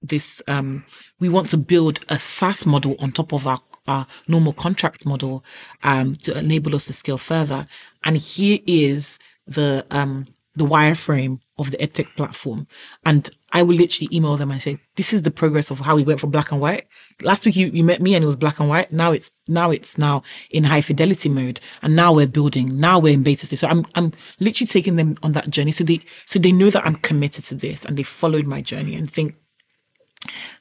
[0.00, 0.84] this um
[1.18, 5.44] we want to build a SaaS model on top of our our normal contract model
[5.82, 7.66] um to enable us to scale further.
[8.04, 10.26] And here is the um
[10.58, 12.66] the wireframe of the edtech platform.
[13.06, 16.02] And I will literally email them and say, this is the progress of how we
[16.02, 16.86] went from black and white.
[17.22, 18.92] Last week you, you met me and it was black and white.
[18.92, 21.60] Now it's now it's now in high fidelity mode.
[21.82, 22.78] And now we're building.
[22.78, 23.60] Now we're in beta stage.
[23.60, 25.72] So I'm I'm literally taking them on that journey.
[25.72, 28.94] So they so they know that I'm committed to this and they followed my journey
[28.94, 29.34] and think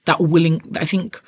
[0.06, 1.22] that willing I think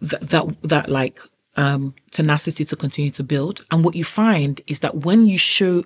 [0.00, 1.20] that that that like
[1.56, 3.64] um tenacity to continue to build.
[3.70, 5.84] And what you find is that when you show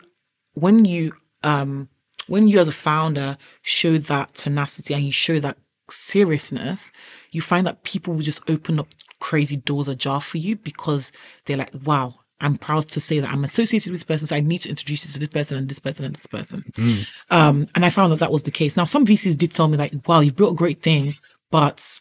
[0.54, 1.88] when you um
[2.28, 5.58] when you as a founder show that tenacity and you show that
[5.90, 6.90] seriousness,
[7.30, 8.88] you find that people will just open up
[9.20, 11.12] crazy doors ajar for you because
[11.44, 14.40] they're like, wow, I'm proud to say that I'm associated with this person, so I
[14.40, 16.64] need to introduce you to this person and this person and this person.
[17.30, 18.76] Um, and I found that that was the case.
[18.76, 21.14] Now, some VCs did tell me like, wow, you built a great thing,
[21.50, 22.00] but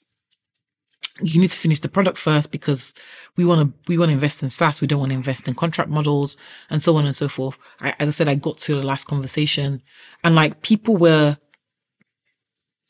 [1.21, 2.93] you need to finish the product first because
[3.37, 4.81] we want to we want to invest in SaaS.
[4.81, 6.35] We don't want to invest in contract models
[6.69, 7.57] and so on and so forth.
[7.81, 9.81] I, as I said, I got to the last conversation,
[10.23, 11.37] and like people were,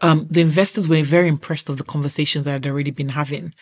[0.01, 3.53] um, the investors were very impressed of the conversations I had already been having,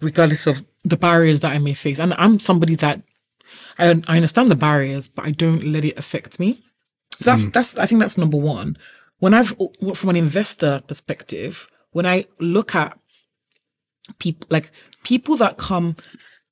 [0.00, 1.98] regardless of the barriers that I may face.
[1.98, 3.02] And I'm somebody that
[3.78, 6.58] I I understand the barriers, but I don't let it affect me.
[7.16, 8.78] So that's that's I think that's number one.
[9.18, 9.54] When I've
[9.94, 12.98] from an investor perspective, when I look at
[14.18, 14.70] people like
[15.04, 15.96] people that come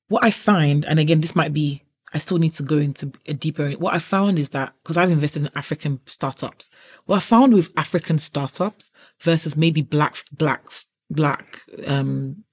[0.07, 3.33] what i find and again this might be i still need to go into a
[3.33, 6.69] deeper what i found is that because i've invested in african startups
[7.05, 8.91] what i found with african startups
[9.21, 10.65] versus maybe black black
[11.09, 12.43] black um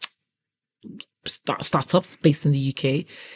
[1.27, 2.85] start, startups based in the uk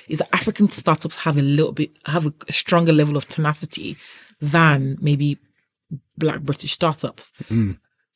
[0.09, 3.97] is that african startups have a little bit have a, a stronger level of tenacity
[4.41, 5.39] than maybe
[6.19, 7.33] black british startups.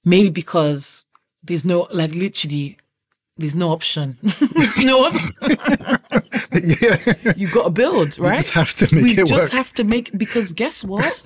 [0.04, 1.06] Maybe because
[1.42, 2.78] there's no like literally
[3.40, 4.18] there's no option.
[4.22, 5.30] there's no option.
[6.52, 8.30] yeah, You got to build, right?
[8.30, 9.30] We just have to make we it work.
[9.30, 11.20] We just have to make because guess what?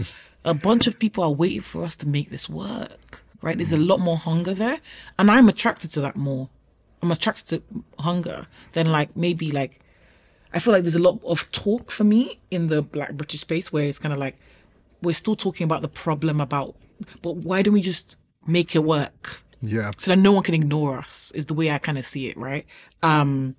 [0.45, 3.23] a bunch of people are waiting for us to make this work.
[3.43, 3.59] Right?
[3.59, 4.79] There's a lot more hunger there,
[5.19, 6.49] and I'm attracted to that more.
[7.03, 9.81] I'm attracted to hunger than like maybe like
[10.55, 13.73] I feel like there's a lot of talk for me in the Black British space
[13.73, 14.37] where it's kind of like
[15.03, 16.77] we're still talking about the problem about,
[17.23, 18.17] but why don't we just
[18.47, 19.43] make it work?
[19.69, 19.91] Yeah.
[19.99, 22.37] so that no one can ignore us is the way I kind of see it,
[22.37, 22.67] right?
[23.03, 23.57] Um,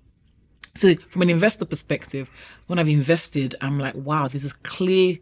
[0.74, 2.28] So from an investor perspective,
[2.66, 5.18] when I've invested, I'm like, wow, there's a clear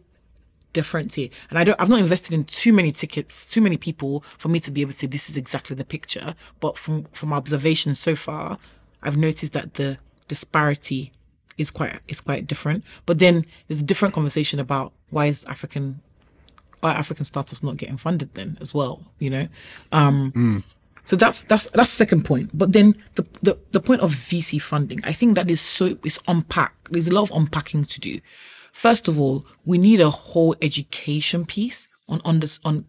[0.73, 1.29] difference here.
[1.49, 4.59] And I don't I've not invested in too many tickets, too many people for me
[4.59, 6.35] to be able to say this is exactly the picture.
[6.59, 8.59] But from from observation so far,
[9.01, 11.11] I've noticed that the disparity
[11.57, 12.83] is quite is quite different.
[13.05, 16.01] But then there's a different conversation about why is African
[16.85, 19.47] why African startups not getting funded then as well, you know?
[19.91, 20.31] Um
[21.03, 22.49] so that's that's that's second point.
[22.61, 26.19] But then the, the the point of VC funding, I think that is so is
[26.27, 26.73] unpack.
[26.89, 28.19] There's a lot of unpacking to do.
[28.73, 32.85] First of all, we need a whole education piece on on this on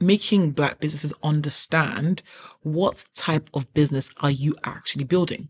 [0.00, 2.22] making black businesses understand
[2.62, 5.48] what type of business are you actually building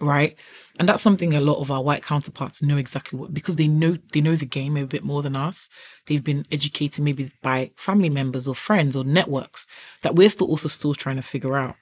[0.00, 0.36] right?
[0.78, 3.96] And that's something a lot of our white counterparts know exactly what because they know
[4.12, 5.68] they know the game a bit more than us.
[6.06, 9.66] They've been educated maybe by family members or friends or networks
[10.02, 11.76] that we're still also still trying to figure out.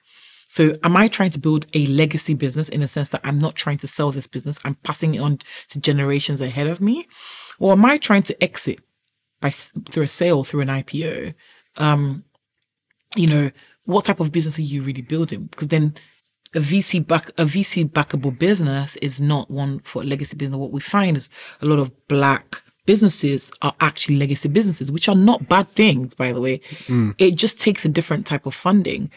[0.47, 3.55] So am i trying to build a legacy business in a sense that i'm not
[3.55, 4.59] trying to sell this business?
[4.63, 5.39] I'm passing it on
[5.69, 7.07] to generations ahead of me?
[7.59, 8.79] Or am i trying to exit
[9.41, 11.33] by through a sale through an ipo
[11.77, 12.23] Um,
[13.15, 13.51] you know,
[13.85, 15.45] what type of business are you really building?
[15.45, 15.93] Because then
[16.55, 20.57] a VC back a VC backable business is not one for a legacy business.
[20.57, 21.29] What we find is
[21.61, 26.31] a lot of black businesses are actually legacy businesses, which are not bad things, by
[26.31, 26.59] the way.
[26.87, 27.15] Mm.
[27.17, 29.09] It just takes a different type of funding.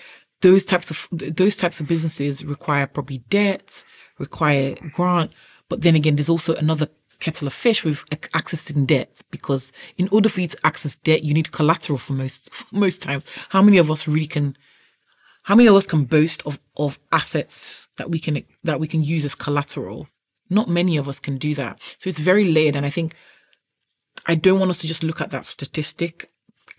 [0.43, 3.84] Those types of those types of businesses require probably debt,
[4.18, 5.32] require grant,
[5.68, 10.09] but then again, there's also another kettle of fish with ac- accessing debt because in
[10.11, 13.26] order for you to access debt, you need collateral for most for most times.
[13.49, 14.57] How many of us really can?
[15.47, 19.05] How many of us can boast of of assets that we can that we can
[19.05, 20.09] use as collateral?
[20.51, 21.80] Not many of us can do that.
[21.99, 23.14] So it's very layered, and I think
[24.26, 26.28] I don't want us to just look at that statistic.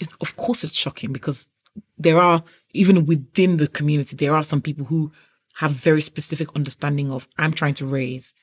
[0.02, 1.50] It's, of course, it's shocking because
[1.98, 2.44] there are
[2.74, 5.14] even within the community there are some people who
[5.56, 8.34] have very specific understanding of I'm trying to raise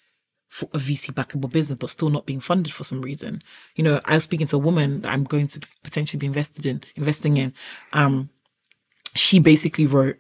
[0.49, 3.43] for a VC backable business, but still not being funded for some reason.
[3.77, 6.65] You know, I was speaking to a woman that I'm going to potentially be invested
[6.65, 7.53] in, investing in.
[7.93, 8.31] Um,
[9.15, 10.17] she basically wrote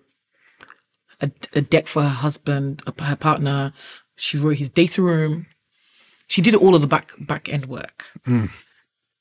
[1.21, 3.73] a, a deck for her husband, her partner.
[4.17, 5.47] She wrote his data room.
[6.27, 8.07] She did all of the back back end work.
[8.25, 8.47] Hmm.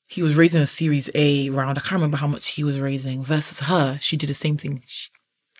[0.07, 1.77] He was raising a Series A round.
[1.77, 3.23] I can't remember how much he was raising.
[3.23, 4.83] Versus her, she did the same thing.
[4.85, 5.09] She,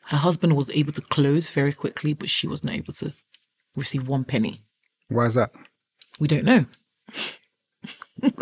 [0.06, 3.14] her husband was able to close very quickly, but she wasn't able to
[3.76, 4.62] receive one penny.
[5.10, 5.52] Why is that?
[6.20, 6.66] We don't know.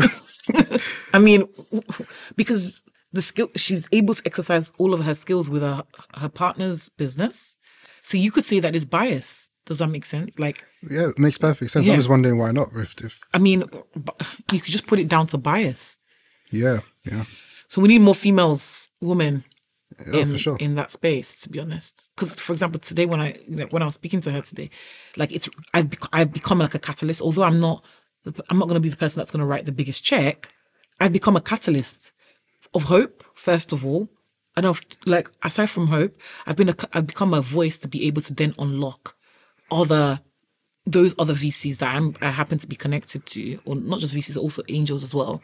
[1.14, 1.48] I mean,
[2.36, 2.84] because
[3.14, 5.84] the skill she's able to exercise all of her skills with her
[6.16, 7.58] her partner's business.
[8.04, 9.50] So you could say that is bias.
[9.66, 10.40] Does that make sense?
[10.40, 11.86] Like, Yeah, it makes perfect sense.
[11.86, 11.94] Yeah.
[11.94, 12.70] I'm just wondering why not.
[12.76, 13.64] If, if I mean,
[14.52, 16.00] you could just put it down to bias.
[16.52, 17.26] yeah, yeah,
[17.68, 19.44] So we need more females, women
[20.08, 20.58] yeah, in for sure.
[20.60, 21.42] in that space.
[21.42, 24.22] To be honest, because for example, today when I you know, when I was speaking
[24.22, 24.70] to her today,
[25.16, 27.22] like it's I've bec- I've become like a catalyst.
[27.22, 27.86] Although I'm not
[28.50, 30.48] I'm not going to be the person that's going to write the biggest check.
[31.00, 32.14] I've become a catalyst
[32.74, 33.24] of hope.
[33.36, 34.10] First of all,
[34.56, 38.08] and of like aside from hope, I've been a, I've become a voice to be
[38.08, 39.16] able to then unlock
[39.72, 40.20] other
[40.86, 44.38] those other VCs that I'm, I happen to be connected to, or not just VCs,
[44.38, 45.42] also angels as well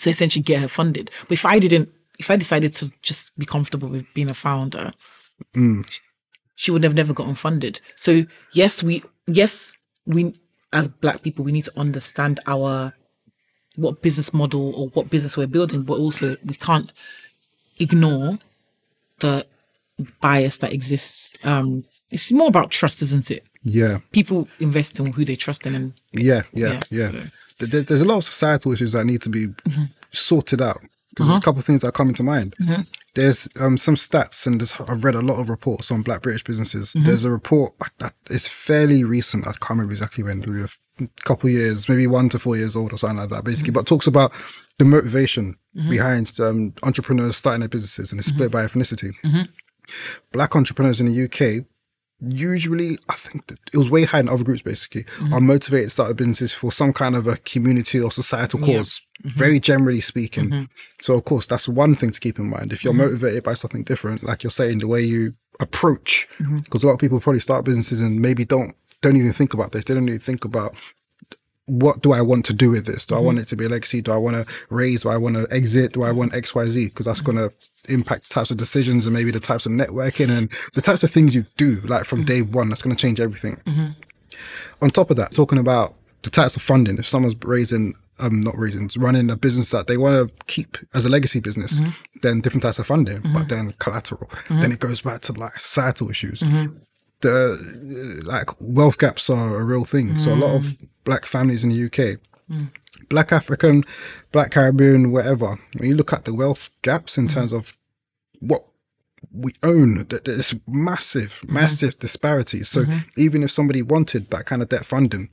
[0.00, 1.10] to essentially get her funded.
[1.22, 4.92] But if I didn't, if I decided to just be comfortable with being a founder,
[5.56, 6.00] mm.
[6.54, 7.80] she would have never gotten funded.
[7.96, 9.76] So yes, we yes
[10.06, 10.34] we
[10.72, 12.92] as black people we need to understand our
[13.76, 16.90] what business model or what business we're building, but also we can't
[17.78, 18.38] ignore
[19.20, 19.46] the
[20.20, 21.34] bias that exists.
[21.44, 23.44] Um, it's more about trust, isn't it?
[23.64, 27.10] Yeah, People invest in who they trust in, and yeah, yeah, Yeah, yeah.
[27.10, 27.22] so-
[27.58, 29.84] There- there- there's a lot of societal issues that need to be mm-hmm.
[30.12, 30.80] sorted out.
[31.10, 31.38] Because there's uh-huh.
[31.38, 32.54] a couple of things that come into mind.
[32.60, 32.82] Mm-hmm.
[33.14, 36.42] There's um, some stats, and there's, I've read a lot of reports on Black British
[36.42, 36.92] businesses.
[36.92, 37.06] Mm-hmm.
[37.06, 39.46] There's a report uh, that is fairly recent.
[39.46, 40.78] I can't remember exactly when, maybe a f-
[41.24, 43.72] couple years, maybe one to four years old or something like that, basically.
[43.72, 44.32] But talks about
[44.78, 45.90] the motivation mm-hmm.
[45.90, 48.58] behind um, entrepreneurs starting their businesses, and it's split mm-hmm.
[48.58, 49.12] by ethnicity.
[49.24, 49.42] Mm-hmm.
[50.32, 51.66] Black entrepreneurs in the UK
[52.20, 55.90] usually I think that it was way higher than other groups basically are motivated to
[55.90, 60.68] start businesses for some kind of a community or societal cause very generally speaking.
[61.00, 62.72] So of course that's one thing to keep in mind.
[62.72, 66.28] If you're motivated by something different like you're saying the way you approach
[66.64, 69.72] because a lot of people probably start businesses and maybe don't don't even think about
[69.72, 70.74] this they don't even think about
[71.66, 73.06] what do I want to do with this?
[73.06, 73.26] Do I mm-hmm.
[73.26, 74.02] want it to be a legacy?
[74.02, 75.02] Do I want to raise?
[75.02, 75.94] Do I want to exit?
[75.94, 76.88] Do I want X, Y, Z?
[76.88, 77.50] Because that's going to
[77.88, 81.10] impact the types of decisions and maybe the types of networking and the types of
[81.10, 82.26] things you do, like from mm-hmm.
[82.26, 82.68] day one.
[82.68, 83.56] That's going to change everything.
[83.64, 83.92] Mm-hmm.
[84.82, 88.58] On top of that, talking about the types of funding, if someone's raising, um, not
[88.58, 91.80] raising, running a business that they want to keep as a legacy business,
[92.22, 94.28] then different types of funding, but then collateral.
[94.50, 96.42] Then it goes back to like societal issues.
[97.20, 100.18] The like wealth gaps are a real thing.
[100.18, 100.88] So a lot of mm.
[101.04, 102.70] black families in the UK, mm.
[103.08, 103.84] black African,
[104.32, 105.58] black Caribbean, whatever.
[105.76, 107.34] When you look at the wealth gaps in mm.
[107.34, 107.78] terms of
[108.40, 108.64] what
[109.32, 111.54] we own, that there's massive, mm-hmm.
[111.54, 112.68] massive disparities.
[112.68, 112.98] So mm-hmm.
[113.16, 115.28] even if somebody wanted that kind of debt funding,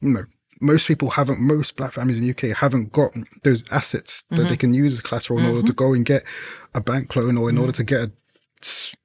[0.00, 0.24] you know,
[0.60, 4.42] most people haven't, most black families in the UK haven't got those assets that they
[4.42, 4.54] mm-hmm.
[4.54, 6.24] can use as collateral in order to go and get
[6.74, 8.12] a bank loan or in order to get a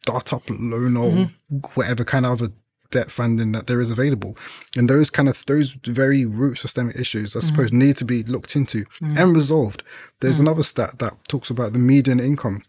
[0.07, 1.57] startup loan or mm-hmm.
[1.75, 2.53] whatever kind of other
[2.91, 4.37] debt funding that there is available.
[4.75, 7.47] And those kind of, those very root systemic issues, I mm-hmm.
[7.47, 9.17] suppose, need to be looked into mm-hmm.
[9.17, 9.83] and resolved.
[10.21, 12.63] There's another stat that talks about the median income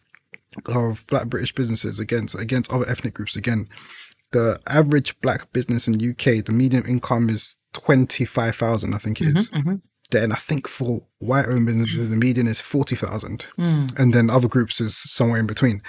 [0.67, 3.37] of black British businesses against against other ethnic groups.
[3.37, 3.69] Again,
[4.33, 9.21] the average black business in UK, the median income is twenty five thousand, I think
[9.21, 9.51] it is.
[10.11, 13.97] Then I think for white owned businesses, the median is forty thousand, mm.
[13.99, 15.83] and then other groups is somewhere in between.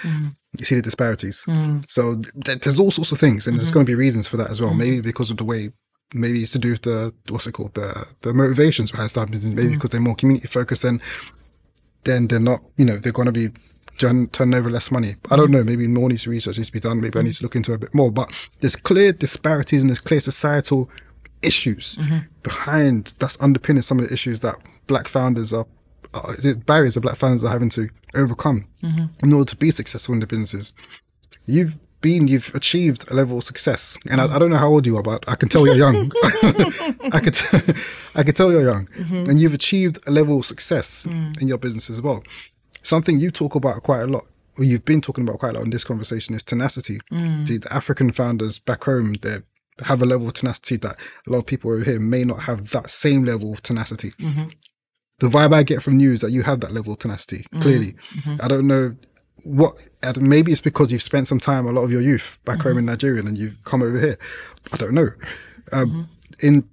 [0.58, 1.44] You see the disparities.
[1.46, 1.88] Mm.
[1.88, 3.74] So th- there's all sorts of things, and there's mm-hmm.
[3.74, 4.70] going to be reasons for that as well.
[4.70, 4.78] Mm-hmm.
[4.78, 5.70] Maybe because of the way.
[6.12, 9.54] Maybe it's to do with the what's it called the the motivations behind starting business.
[9.54, 9.74] Maybe mm-hmm.
[9.74, 11.00] because they're more community focused, and
[12.02, 12.64] then they're not.
[12.76, 13.50] You know, they're going to be
[14.00, 15.14] turn, turning over less money.
[15.30, 15.62] I don't know.
[15.62, 17.00] Maybe more needs to research needs to be done.
[17.00, 18.10] Maybe I need to look into it a bit more.
[18.10, 20.90] But there's clear disparities and there's clear societal
[21.42, 21.96] issues
[22.42, 25.66] behind that's underpinning some of the issues that black founders are,
[26.14, 29.06] uh, the barriers that black founders are having to overcome mm-hmm.
[29.22, 30.72] in order to be successful in their businesses.
[31.46, 34.86] You've been, you've achieved a level of success, and I, I don't know how old
[34.86, 36.10] you are, but I can tell you're young.
[37.12, 37.72] I could, t-
[38.14, 39.30] I could tell you're young, mm-hmm.
[39.30, 41.40] and you've achieved a level of success mm.
[41.40, 42.22] in your business as well.
[42.82, 44.26] Something you talk about quite a lot,
[44.58, 47.00] or you've been talking about quite a lot in this conversation, is tenacity.
[47.12, 47.46] Mm.
[47.46, 49.38] See, the African founders back home, they
[49.84, 50.96] have a level of tenacity that
[51.26, 54.12] a lot of people over here may not have that same level of tenacity.
[54.12, 54.44] Mm-hmm.
[55.20, 57.38] The vibe I get from you is that you have that level of tenacity.
[57.38, 57.62] Mm-hmm.
[57.62, 58.34] Clearly, mm-hmm.
[58.42, 58.96] I don't know
[59.44, 59.76] what.
[60.20, 62.78] Maybe it's because you've spent some time, a lot of your youth back home in
[62.78, 62.86] mm-hmm.
[62.86, 64.18] Nigeria, and you've come over here.
[64.72, 65.08] I don't know.
[65.72, 66.08] Um,
[66.40, 66.68] In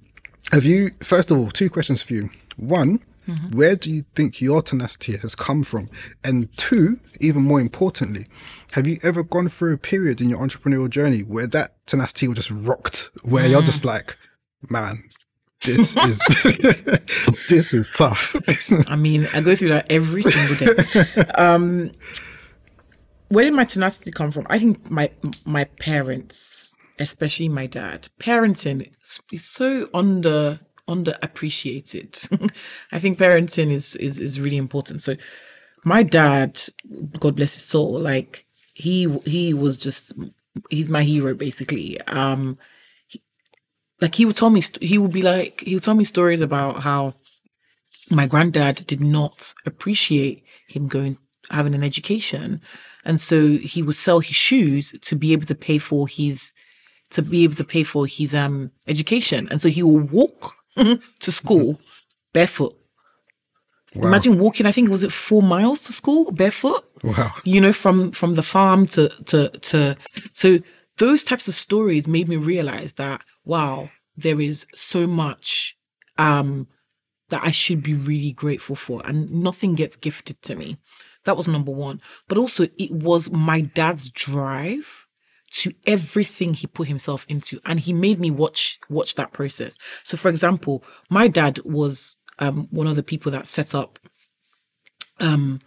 [0.52, 0.92] have you?
[1.02, 2.30] First of all, two questions for you.
[2.56, 3.04] One,
[3.52, 5.90] where do you think your tenacity has come from?
[6.24, 8.26] And two, even more importantly,
[8.72, 12.38] have you ever gone through a period in your entrepreneurial journey where that tenacity was
[12.38, 13.66] just rocked, where you're mm.
[13.66, 14.18] just like,
[14.70, 15.04] man,
[15.64, 16.20] this is
[17.50, 18.36] this is tough.
[18.90, 21.32] I mean, I go through that every single day.
[21.36, 21.92] um,
[23.30, 24.46] where did my tenacity come from?
[24.50, 25.12] I think my
[25.46, 28.92] my parents, especially my dad, parenting
[29.32, 32.52] is, so under underappreciated.
[32.92, 35.02] I think parenting is is is really important.
[35.02, 35.16] So,
[35.84, 36.62] my dad,
[37.20, 40.14] God bless his soul, like he he was just
[40.70, 42.00] he's my hero basically.
[42.02, 42.58] Um,
[44.02, 46.82] like he would tell me he would be like he would tell me stories about
[46.84, 47.14] how
[48.10, 51.18] my granddad did not appreciate him going
[51.50, 52.62] having an education.
[53.06, 56.54] And so he would sell his shoes to be able to pay for his
[57.12, 59.48] to be able to pay for his um education.
[59.50, 61.80] And so he would walk to school
[62.34, 62.76] barefoot.
[63.96, 66.84] Imagine walking i think was it four miles to school barefoot?
[67.04, 67.32] Wow.
[67.46, 69.96] you know from from the farm to to to
[70.34, 70.60] so
[70.98, 75.78] those types of stories made me realize that wow there is so much
[76.18, 76.68] um
[77.30, 80.78] that I should be really grateful for and nothing gets gifted to me.
[81.26, 85.06] That was number 1 but also it was my dad's drive
[85.60, 89.78] to everything he put himself into and he made me watch watch that process.
[90.04, 94.00] So for example my dad was um one of the people that set up
[95.20, 95.60] um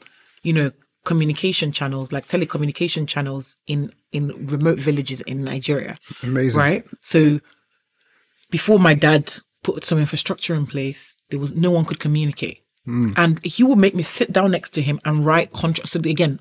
[0.42, 0.70] you know
[1.04, 5.96] communication channels like telecommunication channels in in remote villages in Nigeria.
[6.22, 6.58] Amazing.
[6.60, 6.84] right?
[7.00, 7.40] So
[8.50, 9.32] before my dad
[9.62, 13.10] put some infrastructure in place there was no one could communicate hmm.
[13.16, 16.40] and he would make me sit down next to him and write contracts so again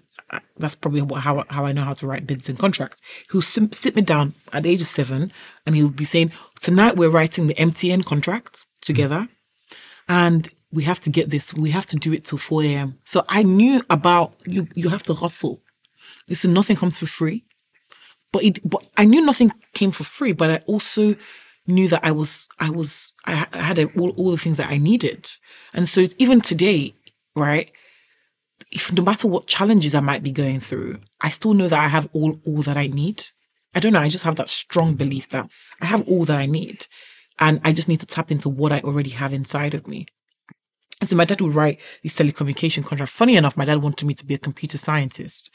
[0.57, 3.01] that's probably what, how, how I know how to write bids and contracts.
[3.31, 5.31] He'll sim- sit me down at the age of seven
[5.65, 9.27] and he'll be saying, Tonight we're writing the MTN contract together
[10.07, 12.99] and we have to get this, we have to do it till 4 a.m.
[13.05, 15.61] So I knew about you, you have to hustle.
[16.27, 17.45] Listen, nothing comes for free.
[18.31, 21.15] But it, but I knew nothing came for free, but I also
[21.69, 25.29] knew that I was, I was, I had all, all the things that I needed.
[25.73, 26.93] And so even today,
[27.35, 27.71] right?
[28.71, 31.87] if no matter what challenges I might be going through, I still know that I
[31.87, 33.25] have all all that I need.
[33.73, 33.99] I don't know.
[33.99, 35.49] I just have that strong belief that
[35.81, 36.87] I have all that I need,
[37.39, 40.05] and I just need to tap into what I already have inside of me.
[41.01, 43.15] And so my dad would write these telecommunication contracts.
[43.15, 45.49] Funny enough, my dad wanted me to be a computer scientist.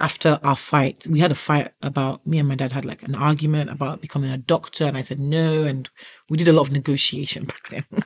[0.00, 3.14] After our fight, we had a fight about me and my dad had like an
[3.14, 5.88] argument about becoming a doctor, and I said no, and
[6.28, 7.84] we did a lot of negotiation back then.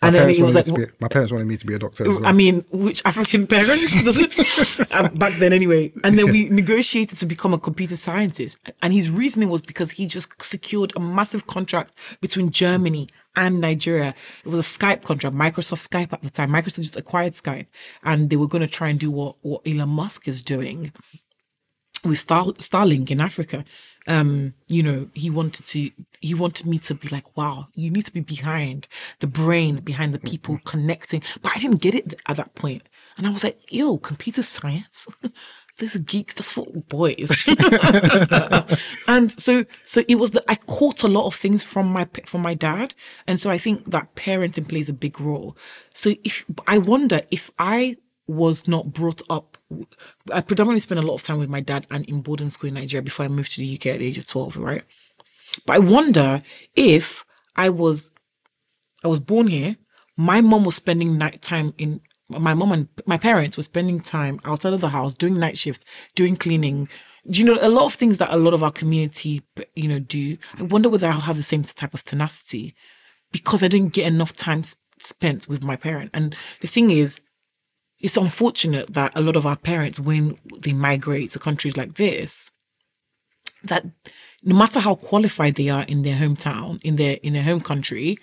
[0.00, 2.08] And then he was like, be, my parents wanted me to be a doctor.
[2.08, 2.26] As well.
[2.26, 5.92] I mean, which African parents doesn't um, back then anyway?
[6.04, 8.58] And then we negotiated to become a computer scientist.
[8.80, 14.14] And his reasoning was because he just secured a massive contract between Germany and Nigeria.
[14.44, 16.50] It was a Skype contract, Microsoft Skype at the time.
[16.50, 17.66] Microsoft just acquired Skype,
[18.04, 20.92] and they were going to try and do what what Elon Musk is doing
[22.04, 23.64] with Star Starlink in Africa.
[24.06, 25.90] Um, you know, he wanted to
[26.20, 28.88] he wanted me to be like, wow, you need to be behind
[29.20, 31.22] the brains, behind the people connecting.
[31.42, 32.82] But I didn't get it at that point.
[33.16, 35.06] And I was like, yo, computer science?
[35.78, 37.46] This is geeks, that's for boys.
[39.08, 42.42] and so so it was that I caught a lot of things from my from
[42.42, 42.94] my dad.
[43.28, 45.56] And so I think that parenting plays a big role.
[45.94, 47.96] So if I wonder if I
[48.28, 49.57] was not brought up.
[50.32, 52.74] I predominantly spent a lot of time with my dad and in boarding school in
[52.74, 54.82] Nigeria before I moved to the UK at the age of 12, right?
[55.66, 56.42] But I wonder
[56.74, 57.24] if
[57.56, 58.10] I was
[59.04, 59.76] I was born here,
[60.16, 64.40] my mom was spending night time in my mom and my parents were spending time
[64.44, 66.88] outside of the house doing night shifts, doing cleaning.
[67.30, 69.42] Do you know a lot of things that a lot of our community,
[69.74, 70.36] you know, do?
[70.58, 72.74] I wonder whether I'll have the same type of tenacity
[73.32, 74.62] because I didn't get enough time
[75.00, 76.10] spent with my parent.
[76.12, 77.20] And the thing is,
[78.00, 82.50] it's unfortunate that a lot of our parents, when they migrate to countries like this,
[83.64, 83.84] that
[84.42, 88.16] no matter how qualified they are in their hometown, in their in their home country,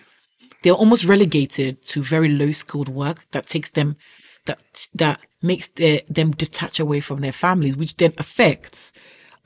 [0.64, 3.98] they're almost relegated to very low skilled work that takes them
[4.46, 8.94] that that makes their, them detach away from their families, which then affects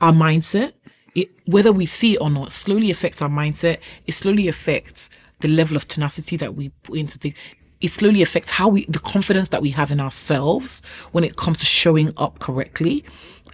[0.00, 0.72] our mindset.
[1.14, 3.78] It, whether we see it or not, slowly affects our mindset.
[4.06, 5.10] It slowly affects
[5.40, 7.34] the level of tenacity that we put into the.
[7.80, 11.60] It slowly affects how we, the confidence that we have in ourselves when it comes
[11.60, 13.04] to showing up correctly,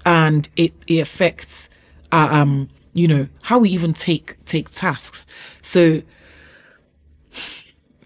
[0.05, 1.71] and it it affects,
[2.13, 5.27] uh, um, you know, how we even take take tasks.
[5.63, 6.03] So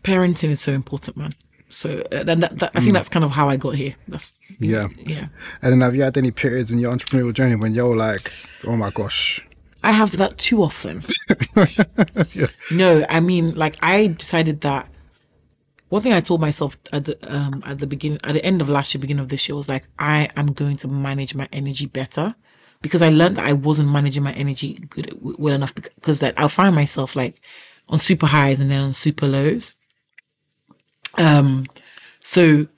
[0.03, 1.33] parenting is so important, man.
[1.69, 3.95] So uh, and that, that, I think that's kind of how I got here.
[4.09, 4.89] That's Yeah.
[5.07, 5.29] yeah.
[5.63, 8.33] And then have you had any periods in your entrepreneurial journey when you're like,
[8.67, 9.47] oh my gosh,
[9.83, 11.03] I have that too often.
[12.73, 14.89] No, I mean, like I decided that
[15.91, 18.69] one thing I told myself at the um at the beginning, at the end of
[18.69, 21.87] last year, beginning of this year, was like I am going to manage my energy
[21.87, 22.35] better
[22.81, 26.49] because I learned that I wasn't managing my energy good well enough because that I'll
[26.49, 27.41] find myself like
[27.89, 29.75] on super highs and then on super lows.
[31.19, 31.67] Um,
[32.21, 32.69] so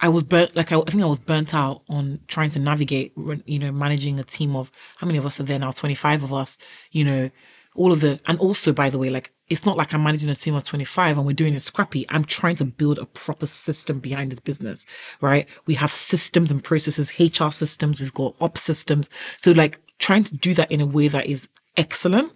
[0.00, 3.12] I was burnt, like I, I think I was burnt out on trying to navigate,
[3.46, 5.70] you know, managing a team of how many of us are there now?
[5.70, 6.58] 25 of us,
[6.92, 7.30] you know,
[7.74, 10.34] all of the, and also by the way, like it's not like I'm managing a
[10.34, 12.04] team of 25 and we're doing it scrappy.
[12.10, 14.84] I'm trying to build a proper system behind this business,
[15.20, 15.48] right?
[15.66, 19.08] We have systems and processes, HR systems, we've got ops systems.
[19.38, 22.32] So like trying to do that in a way that is excellent,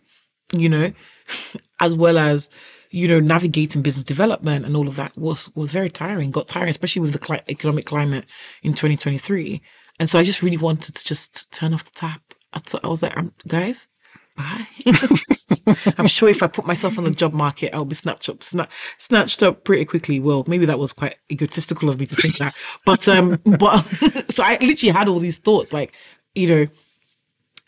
[0.53, 0.93] you know,
[1.81, 2.49] as well as,
[2.91, 6.31] you know, navigating business development and all of that was was very tiring.
[6.31, 8.25] Got tiring, especially with the cli- economic climate
[8.63, 9.63] in 2023.
[9.99, 12.23] And so I just really wanted to just turn off the tap.
[12.53, 13.89] I was like, I'm, guys,
[14.37, 14.67] bye.
[15.99, 18.69] I'm sure if I put myself on the job market, I'll be snatched up, sna-
[18.99, 20.21] snatched up pretty quickly.
[20.21, 22.55] Well, maybe that was quite egotistical of me to think that,
[22.85, 23.83] but um, but
[24.31, 25.95] so I literally had all these thoughts, like,
[26.35, 26.67] you know,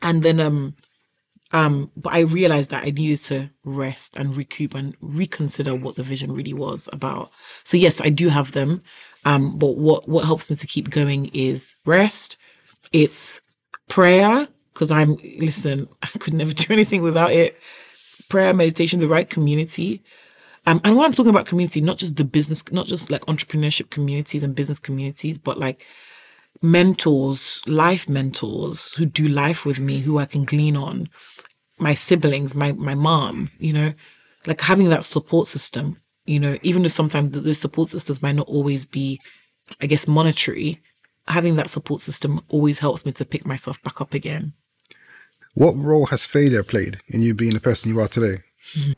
[0.02, 0.74] and then um,
[1.52, 6.02] um, but I realized that I needed to rest and recoup and reconsider what the
[6.02, 7.30] vision really was about.
[7.62, 8.82] So yes, I do have them.
[9.24, 12.36] Um, but what what helps me to keep going is rest.
[12.92, 13.40] It's
[13.88, 15.88] prayer because I'm listen.
[16.02, 17.58] I could never do anything without it.
[18.28, 20.02] Prayer, meditation, the right community.
[20.66, 23.90] Um, and when I'm talking about community, not just the business, not just like entrepreneurship
[23.90, 25.84] communities and business communities, but like
[26.62, 31.08] mentors, life mentors who do life with me, who I can glean on,
[31.78, 33.92] my siblings, my my mom, you know,
[34.46, 38.34] like having that support system, you know, even though sometimes th- those support systems might
[38.34, 39.20] not always be,
[39.82, 40.80] I guess, monetary,
[41.28, 44.54] having that support system always helps me to pick myself back up again.
[45.54, 48.42] What role has failure played in you being the person you are today?
[48.72, 48.92] Mm-hmm.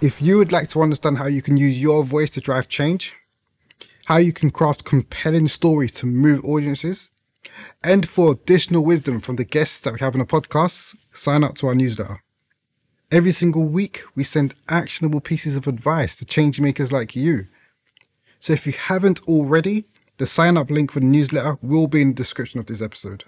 [0.00, 3.14] If you would like to understand how you can use your voice to drive change,
[4.06, 7.12] how you can craft compelling stories to move audiences,
[7.84, 11.54] and for additional wisdom from the guests that we have on the podcast, sign up
[11.56, 12.24] to our newsletter.
[13.12, 17.46] Every single week, we send actionable pieces of advice to change makers like you.
[18.40, 19.84] So if you haven't already,
[20.16, 23.24] the sign up link for the newsletter will be in the description of this episode.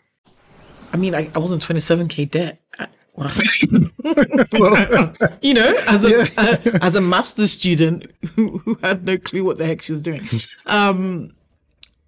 [0.92, 2.60] I mean, I, I was in 27k debt.
[2.78, 3.28] I- well,
[5.42, 9.66] you know, as a as a master's student who, who had no clue what the
[9.66, 10.22] heck she was doing.
[10.66, 11.32] Um,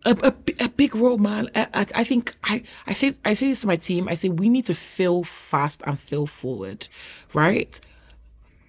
[0.04, 1.48] a, a, a big role, man.
[1.54, 4.08] I, I, think I, I say I say this to my team.
[4.08, 6.88] I say we need to feel fast and feel forward,
[7.34, 7.78] right?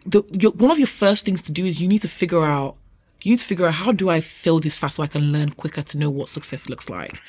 [0.06, 2.76] The your, one of your first things to do is you need to figure out
[3.24, 5.52] you need to figure out how do I fail this fast so I can learn
[5.52, 7.22] quicker to know what success looks like.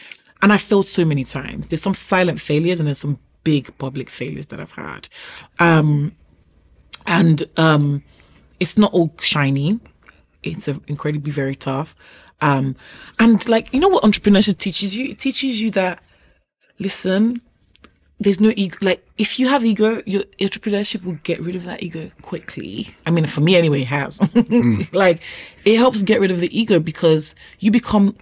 [0.45, 1.69] And I failed so many times.
[1.69, 5.09] There's some silent failures and there's some big public failures that I've had.
[5.59, 6.15] Um,
[7.07, 8.05] and um,
[8.61, 9.81] it's not all shiny.
[10.43, 11.95] It's incredibly very tough.
[12.43, 12.77] Um,
[13.19, 15.13] and like you know what entrepreneurship teaches you?
[15.13, 16.03] It teaches you that
[16.79, 17.41] listen,
[18.21, 18.77] there's no ego.
[18.83, 22.95] Like if you have ego, your entrepreneurship will get rid of that ego quickly.
[23.07, 24.21] I mean, for me anyway, it has.
[24.93, 25.23] like
[25.65, 28.15] it helps get rid of the ego because you become.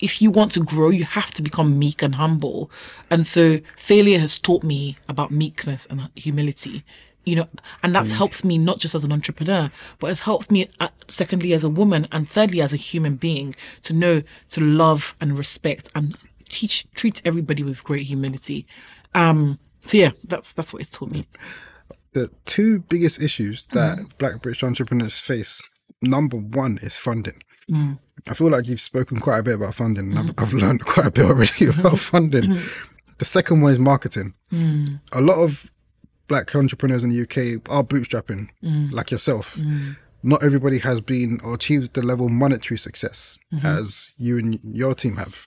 [0.00, 2.70] If you want to grow, you have to become meek and humble.
[3.10, 6.84] And so failure has taught me about meekness and humility
[7.28, 7.48] you know,
[7.82, 11.52] and that's helps me not just as an entrepreneur, but it helps me, uh, secondly,
[11.52, 15.90] as a woman, and thirdly, as a human being, to know to love and respect
[15.94, 16.16] and
[16.48, 18.66] teach, treat everybody with great humility.
[19.14, 21.26] Um, so yeah, that's that's what it's taught me.
[22.12, 25.62] The two biggest issues that Black British entrepreneurs face.
[26.00, 27.42] Number one is funding.
[28.28, 31.06] I feel like you've spoken quite a bit about funding, and I've, I've learned quite
[31.06, 32.58] a bit already about funding.
[33.18, 34.34] The second one is marketing.
[34.52, 35.00] Mm.
[35.12, 35.70] A lot of
[36.28, 38.92] black entrepreneurs in the UK are bootstrapping, mm.
[38.92, 39.56] like yourself.
[39.56, 39.96] Mm.
[40.22, 43.64] Not everybody has been or achieved the level of monetary success mm-hmm.
[43.64, 45.46] as you and your team have.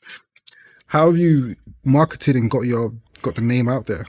[0.88, 4.05] How have you marketed and got your got the name out there?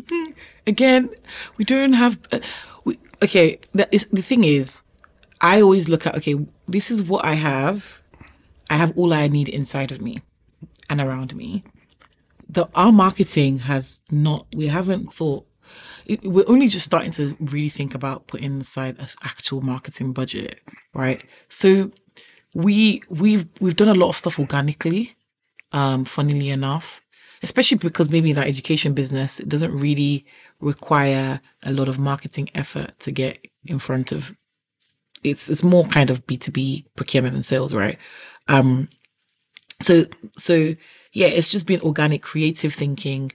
[0.66, 1.10] Again,
[1.56, 2.18] we don't have.
[2.30, 2.40] Uh,
[2.84, 4.84] we, okay, the, the thing is,
[5.40, 6.34] I always look at okay,
[6.66, 8.02] this is what I have.
[8.70, 10.20] I have all I need inside of me
[10.90, 11.62] and around me.
[12.48, 14.46] The our marketing has not.
[14.54, 15.46] We haven't thought.
[16.06, 20.60] It, we're only just starting to really think about putting aside an actual marketing budget,
[20.94, 21.22] right?
[21.48, 21.90] So
[22.54, 25.16] we we've we've done a lot of stuff organically
[25.72, 27.02] um, funnily enough,
[27.42, 30.24] especially because maybe that education business, it doesn't really
[30.60, 34.34] require a lot of marketing effort to get in front of.
[35.22, 37.98] It's it's more kind of B two B procurement and sales, right?
[38.48, 38.88] Um,
[39.80, 40.04] so
[40.36, 40.74] so
[41.12, 43.32] yeah, it's just been organic, creative thinking.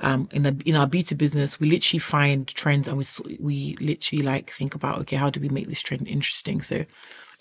[0.00, 3.04] Um, in a, in our beauty business, we literally find trends and we
[3.40, 6.62] we literally like think about okay, how do we make this trend interesting?
[6.62, 6.84] So,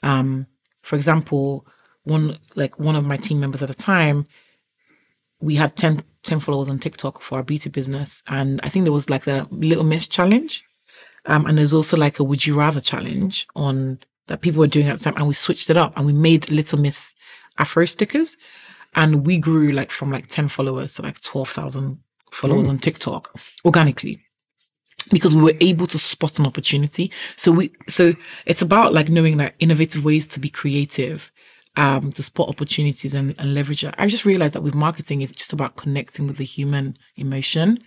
[0.03, 0.47] um,
[0.81, 1.65] for example,
[2.03, 4.25] one like one of my team members at the time,
[5.39, 8.93] we had 10, 10 followers on TikTok for our beauty business, and I think there
[8.93, 10.65] was like the Little Miss challenge,
[11.27, 14.87] um, and there's also like a Would You Rather challenge on that people were doing
[14.87, 17.15] at the time, and we switched it up and we made Little Miss
[17.57, 18.37] Afro stickers,
[18.95, 21.99] and we grew like from like ten followers to like twelve thousand
[22.31, 24.21] followers on TikTok organically
[25.11, 27.11] because we were able to spot an opportunity.
[27.35, 28.13] So we so
[28.45, 31.31] it's about like knowing like innovative ways to be creative,
[31.75, 33.95] um, to spot opportunities and, and leverage it.
[33.97, 37.79] I just realized that with marketing it's just about connecting with the human emotion.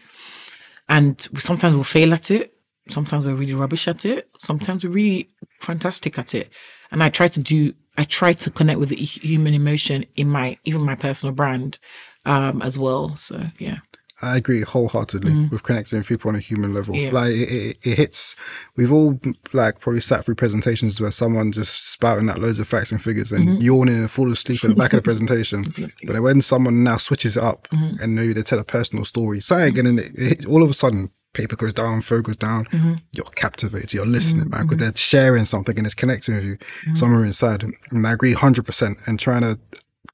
[0.89, 2.55] And we, sometimes we'll fail at it.
[2.89, 4.29] Sometimes we're really rubbish at it.
[4.39, 5.29] Sometimes we're really
[5.61, 6.51] fantastic at it.
[6.91, 10.59] And I try to do I try to connect with the human emotion in my
[10.65, 11.79] even my personal brand
[12.25, 13.17] um as well.
[13.17, 13.79] So yeah.
[14.23, 15.49] I agree wholeheartedly mm-hmm.
[15.49, 16.95] with connecting with people on a human level.
[16.95, 17.11] Yeah.
[17.11, 18.37] Like it, it, it hits.
[18.77, 19.19] We've all
[19.53, 23.33] like probably sat through presentations where someone just spouting out loads of facts and figures
[23.33, 23.63] and mm-hmm.
[23.63, 25.65] yawning and falling asleep in the back of the presentation.
[26.07, 28.03] But when someone now switches it up mm-hmm.
[28.03, 30.75] and maybe they tell a personal story, say again, and it, it, all of a
[30.75, 32.65] sudden paper goes down, phone goes down.
[32.67, 32.95] Mm-hmm.
[33.13, 33.93] You're captivated.
[33.93, 34.87] You're listening, man, because mm-hmm.
[34.87, 36.95] they're sharing something and it's connecting with you mm-hmm.
[36.95, 37.65] somewhere inside.
[37.91, 38.99] And I agree, hundred percent.
[39.07, 39.59] And trying to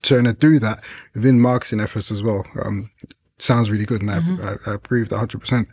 [0.03, 2.45] trying to do that within marketing efforts as well.
[2.63, 2.91] Um,
[3.39, 5.69] sounds really good, and I, I, I agree with that hundred percent.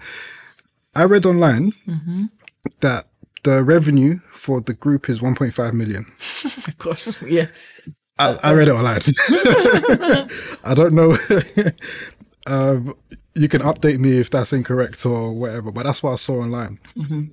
[0.96, 1.74] I read online
[2.82, 3.08] that
[3.44, 6.06] the revenue for the group is 1.5 million.
[6.68, 7.22] Of course.
[7.24, 7.48] Yeah.
[8.20, 9.02] I, I read it online.
[10.64, 11.16] I don't know.
[12.48, 12.96] um,
[13.36, 16.80] you can update me if that's incorrect or whatever, but that's what I saw online.
[16.96, 17.24] Mm-hmm.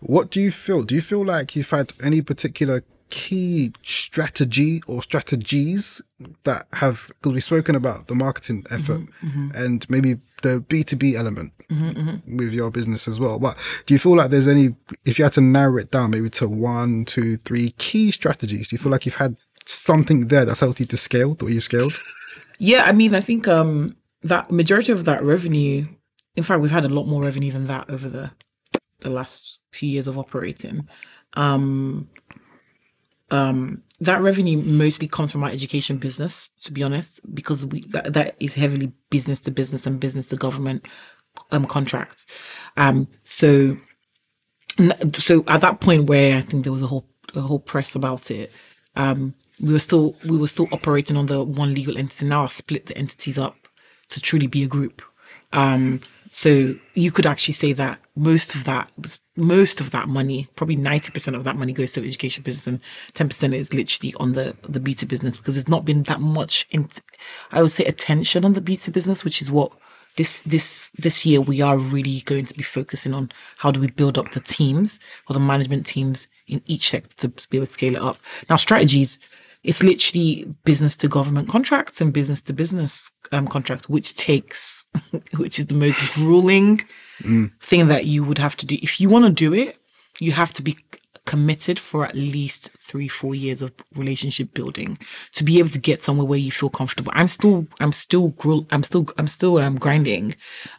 [0.00, 0.82] What do you feel?
[0.82, 6.02] Do you feel like you've had any particular key strategy or strategies
[6.44, 9.50] that have, because we've spoken about the marketing mm-hmm, effort mm-hmm.
[9.54, 11.52] and maybe the B2B element
[12.26, 13.38] with your business as well.
[13.38, 13.56] But
[13.86, 16.48] do you feel like there's any, if you had to narrow it down maybe to
[16.48, 20.80] one, two, three key strategies, do you feel like you've had something there that's helped
[20.80, 21.94] you to scale the way you've scaled?
[22.58, 23.96] Yeah, I mean, I think um
[24.28, 25.86] that majority of that revenue,
[26.34, 28.30] in fact, we've had a lot more revenue than that over the
[29.00, 30.88] the last few years of operating.
[31.34, 32.08] Um,
[33.30, 38.12] um, that revenue mostly comes from our education business, to be honest, because we that,
[38.12, 40.86] that is heavily business to business and business to government
[41.52, 42.26] um contracts.
[42.76, 43.76] Um, so
[45.14, 48.30] so at that point where I think there was a whole a whole press about
[48.30, 48.52] it,
[48.94, 52.26] um, we were still we were still operating on the one legal entity.
[52.26, 53.65] Now I've split the entities up
[54.08, 55.02] to truly be a group.
[55.52, 56.00] Um,
[56.36, 58.90] So you could actually say that most of that,
[59.36, 62.78] most of that money, probably 90% of that money goes to education business and
[63.14, 66.90] 10% is literally on the, the B2 business because there's not been that much, in,
[67.52, 69.72] I would say attention on the B2 business, which is what
[70.16, 73.86] this, this, this year we are really going to be focusing on how do we
[73.86, 75.00] build up the teams
[75.30, 78.18] or the management teams in each sector to be able to scale it up.
[78.50, 79.18] Now strategies,
[79.66, 84.84] it's literally business to government contracts and business to business um, contracts, which takes,
[85.36, 86.80] which is the most grueling
[87.60, 88.78] thing that you would have to do.
[88.80, 89.76] If you want to do it,
[90.20, 90.76] you have to be
[91.24, 94.96] committed for at least three, four years of relationship building
[95.32, 97.10] to be able to get somewhere where you feel comfortable.
[97.16, 98.34] I'm still, I'm still,
[98.70, 100.36] I'm still, I'm still um, grinding.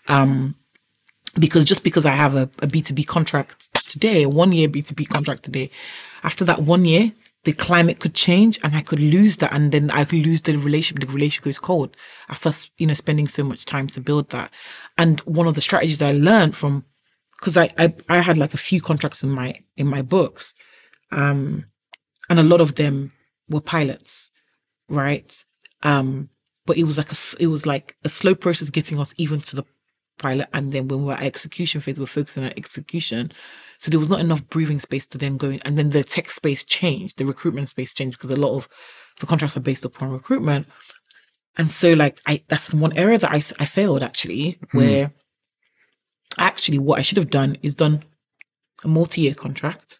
[0.07, 0.55] Um,
[1.37, 5.43] because just because I have a a B2B contract today, a one year B2B contract
[5.43, 5.69] today,
[6.23, 7.11] after that one year,
[7.47, 9.53] the climate could change and I could lose that.
[9.53, 11.07] And then I could lose the relationship.
[11.07, 11.95] The relationship goes cold
[12.27, 14.51] after, you know, spending so much time to build that.
[14.97, 16.83] And one of the strategies I learned from,
[17.39, 20.55] cause I, I, I had like a few contracts in my, in my books.
[21.09, 21.67] Um,
[22.29, 23.13] and a lot of them
[23.49, 24.31] were pilots,
[24.89, 25.33] right?
[25.83, 26.29] Um,
[26.65, 29.55] but it was like a, it was like a slow process getting us even to
[29.55, 29.63] the
[30.17, 30.47] pilot.
[30.53, 33.31] And then when we we're at execution phase, we're focusing on execution.
[33.77, 35.61] So there was not enough breathing space to then go in.
[35.63, 38.67] And then the tech space changed, the recruitment space changed because a lot of
[39.19, 40.67] the contracts are based upon recruitment.
[41.57, 44.77] And so like I, that's one area that I, I failed actually, hmm.
[44.77, 45.11] where
[46.37, 48.03] actually what I should have done is done
[48.83, 49.99] a multi-year contract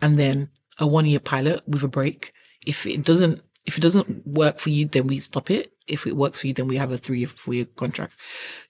[0.00, 2.32] and then a one-year pilot with a break.
[2.66, 5.72] If it doesn't, if it doesn't work for you, then we stop it.
[5.86, 8.14] If it works for you, then we have a three or four year contract.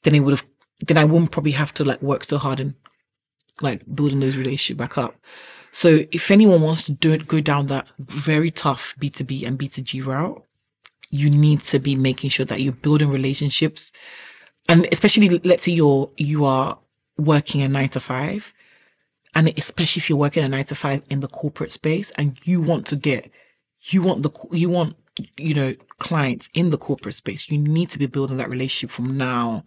[0.03, 0.47] Then it would have,
[0.87, 2.74] then I wouldn't probably have to like work so hard and
[3.61, 5.16] like building those relationships back up.
[5.70, 10.05] So if anyone wants to do it, go down that very tough B2B and B2G
[10.05, 10.45] route,
[11.11, 13.93] you need to be making sure that you're building relationships.
[14.68, 16.78] And especially let's say you're, you are
[17.18, 18.53] working a nine to five
[19.35, 22.62] and especially if you're working a nine to five in the corporate space and you
[22.62, 23.30] want to get,
[23.82, 24.97] you want the, you want,
[25.39, 29.16] you know, clients in the corporate space, you need to be building that relationship from
[29.16, 29.64] now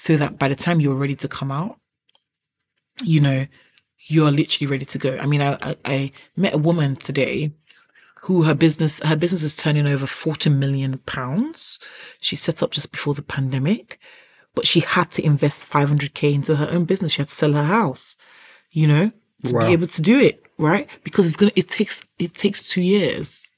[0.00, 1.78] so that by the time you're ready to come out,
[3.04, 3.46] you know,
[4.06, 5.18] you're literally ready to go.
[5.18, 7.52] I mean, I, I, I met a woman today
[8.22, 11.78] who her business, her business is turning over 40 million pounds.
[12.18, 13.98] She set up just before the pandemic,
[14.54, 17.12] but she had to invest 500k into her own business.
[17.12, 18.16] She had to sell her house,
[18.70, 19.12] you know,
[19.44, 19.66] to Wow.
[19.66, 20.88] be able to do it, right?
[21.04, 23.52] Because it's going to, it takes, it takes two years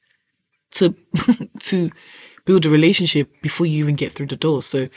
[0.73, 0.93] to,
[1.61, 1.93] to
[2.47, 4.61] build a relationship before you even get through the door.
[4.61, 4.89] So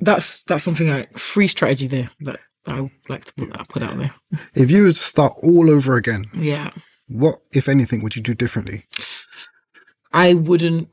[0.00, 4.12] that's, that's something like free strategy there that I like to put, put out there.
[4.54, 6.70] If you were to start all over again, Yeah.
[7.08, 8.84] what, if anything, would you do differently?
[10.12, 10.88] I wouldn't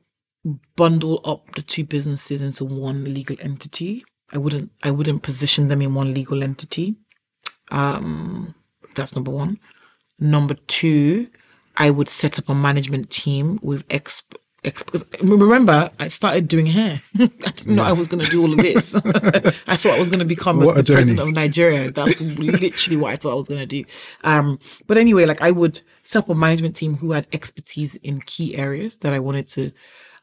[0.75, 4.03] bundle up the two businesses into one legal entity.
[4.33, 6.95] I wouldn't I wouldn't position them in one legal entity.
[7.71, 8.53] Um
[8.95, 9.57] that's number 1.
[10.19, 11.27] Number 2,
[11.77, 16.65] I would set up a management team with ex ex because remember I started doing
[16.65, 17.01] hair.
[17.19, 18.95] I didn't know I was going to do all of this.
[19.67, 21.91] I thought I was going to become What a the president of Nigeria.
[21.91, 23.83] That's literally what I thought I was going to do.
[24.23, 28.21] Um, but anyway, like I would set up a management team who had expertise in
[28.21, 29.71] key areas that I wanted to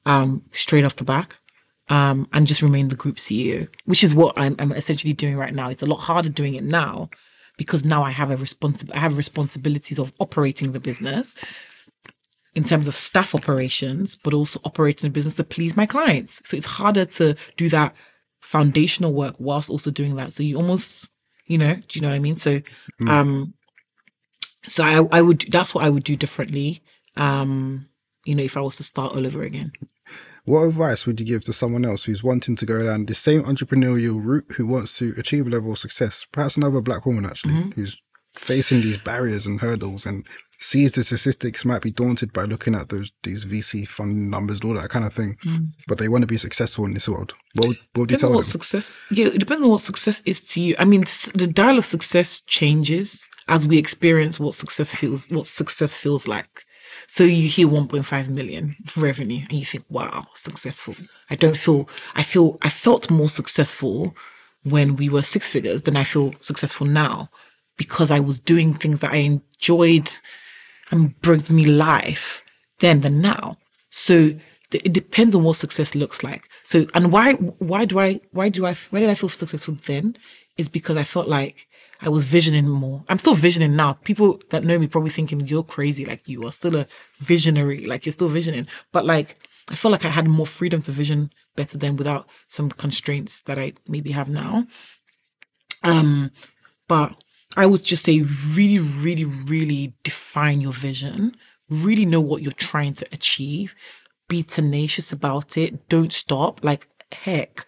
[0.06, 1.36] um, straight off the back.
[1.88, 5.52] Um, and just remain the group CEO, which is what I'm, I'm essentially doing right
[5.52, 5.70] now.
[5.70, 7.10] It's a lot harder doing it now
[7.56, 11.34] because now I have a responsible, I have responsibilities of operating the business
[12.54, 16.48] in terms of staff operations, but also operating the business to please my clients.
[16.48, 17.94] So it's harder to do that
[18.40, 20.32] foundational work whilst also doing that.
[20.32, 21.10] So you almost,
[21.46, 22.36] you know, do you know what I mean?
[22.36, 22.60] So,
[23.06, 23.54] um,
[24.64, 26.82] so I, I would, that's what I would do differently.
[27.16, 27.88] Um,
[28.24, 29.72] you know, if I was to start all over again.
[30.44, 33.42] What advice would you give to someone else who's wanting to go down the same
[33.44, 36.26] entrepreneurial route, who wants to achieve a level of success?
[36.32, 37.96] Perhaps another black woman, actually, who's
[38.34, 40.26] facing these barriers and hurdles and
[40.60, 44.66] sees the statistics, might be daunted by looking at those these VC fund numbers and
[44.66, 45.66] all that kind of thing, mm.
[45.88, 47.34] but they want to be successful in this world.
[47.54, 48.36] What would, what would you tell on them?
[48.36, 49.02] what success.
[49.10, 50.76] Yeah, it depends on what success is to you.
[50.78, 51.04] I mean,
[51.34, 55.28] the dial of success changes as we experience what success feels.
[55.30, 56.64] What success feels like.
[57.06, 60.94] So you hear 1.5 million revenue, and you think, "Wow, successful."
[61.30, 61.88] I don't feel.
[62.14, 62.58] I feel.
[62.62, 64.14] I felt more successful
[64.64, 67.30] when we were six figures than I feel successful now
[67.78, 70.10] because I was doing things that I enjoyed
[70.90, 72.42] and brings me life
[72.80, 73.56] then than now.
[73.90, 74.32] So
[74.72, 76.48] it depends on what success looks like.
[76.62, 80.16] So and why why do I why do I why did I feel successful then?
[80.56, 81.66] Is because I felt like
[82.02, 83.04] I was visioning more.
[83.08, 83.94] I'm still visioning now.
[83.94, 86.86] People that know me probably thinking you're crazy, like you are still a
[87.18, 88.66] visionary, like you're still visioning.
[88.92, 89.36] But like
[89.70, 93.58] I felt like I had more freedom to vision better than without some constraints that
[93.58, 94.66] I maybe have now.
[95.82, 96.30] Um,
[96.88, 97.16] but
[97.56, 98.22] I would just say
[98.54, 101.36] really, really, really define your vision.
[101.68, 103.74] Really know what you're trying to achieve.
[104.28, 105.88] Be tenacious about it.
[105.88, 106.62] Don't stop.
[106.62, 107.66] Like heck,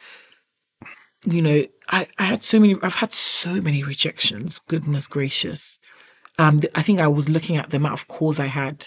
[1.25, 4.61] you know, I, I had so many, I've had so many rejections.
[4.69, 5.79] Goodness gracious.
[6.39, 8.87] Um, I think I was looking at the amount of calls I had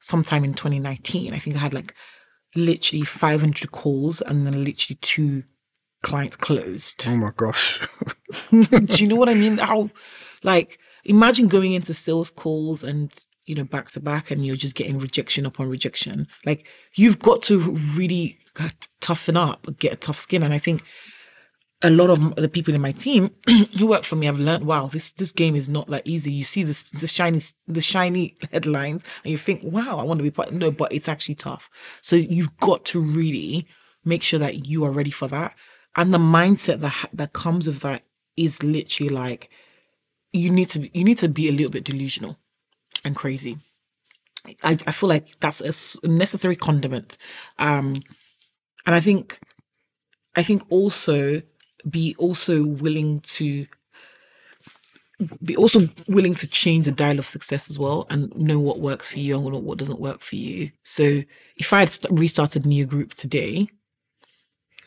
[0.00, 1.34] sometime in 2019.
[1.34, 1.94] I think I had like
[2.54, 5.44] literally 500 calls and then literally two
[6.02, 7.04] clients closed.
[7.06, 7.80] Oh my gosh.
[8.50, 9.58] Do you know what I mean?
[9.58, 9.90] How,
[10.44, 13.12] like, imagine going into sales calls and,
[13.46, 16.28] you know, back to back and you're just getting rejection upon rejection.
[16.46, 17.58] Like, you've got to
[17.96, 18.68] really uh,
[19.00, 20.42] toughen up, get a tough skin.
[20.42, 20.84] And I think
[21.82, 23.30] a lot of the people in my team
[23.78, 26.32] who work for me have learned, wow, this this game is not that easy.
[26.32, 30.24] You see this the shiny the shiny headlines and you think, wow, I want to
[30.24, 30.52] be part.
[30.52, 31.68] No, but it's actually tough.
[32.00, 33.66] So you've got to really
[34.04, 35.54] make sure that you are ready for that.
[35.96, 38.02] And the mindset that that comes with that
[38.36, 39.50] is literally like
[40.34, 42.36] you need to you need to be a little bit delusional
[43.04, 43.56] and crazy.
[44.62, 45.60] I, I feel like that's
[46.02, 47.16] a necessary condiment.
[47.58, 47.94] Um,
[48.84, 49.38] and I think
[50.34, 51.40] I think also
[51.88, 53.66] be also willing to
[55.44, 59.12] be also willing to change the dial of success as well and know what works
[59.12, 60.72] for you and what, what doesn't work for you.
[60.82, 61.22] So
[61.56, 63.68] if I had st- restarted Niyo Group today,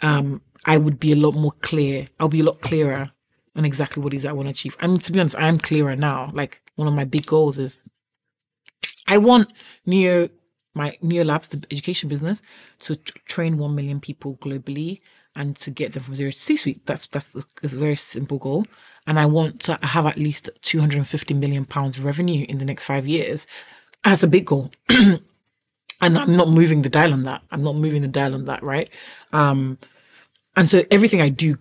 [0.02, 2.08] um, I would be a lot more clear.
[2.20, 3.14] I'll be a lot clearer
[3.58, 4.78] on exactly what is I want to achieve.
[4.80, 6.32] And to be honest, I am clearer now.
[6.34, 7.82] Like one of my big goals is
[9.08, 9.52] I want
[9.88, 10.30] Niyo,
[10.76, 12.42] my Niyo Labs, the education business,
[12.80, 15.02] to t- train one million people globally
[15.36, 16.86] and to get them from zero to C-suite.
[16.86, 18.66] That's that's a, a very simple goal.
[19.06, 23.08] And I want to have at least 250 million pounds revenue in the next five
[23.08, 23.48] years.
[24.04, 24.72] That's a big goal.
[24.90, 27.42] and I'm not moving the dial on that.
[27.52, 28.90] I'm not moving the dial on that, right?
[29.32, 29.78] Um,
[30.56, 31.58] and so everything I do,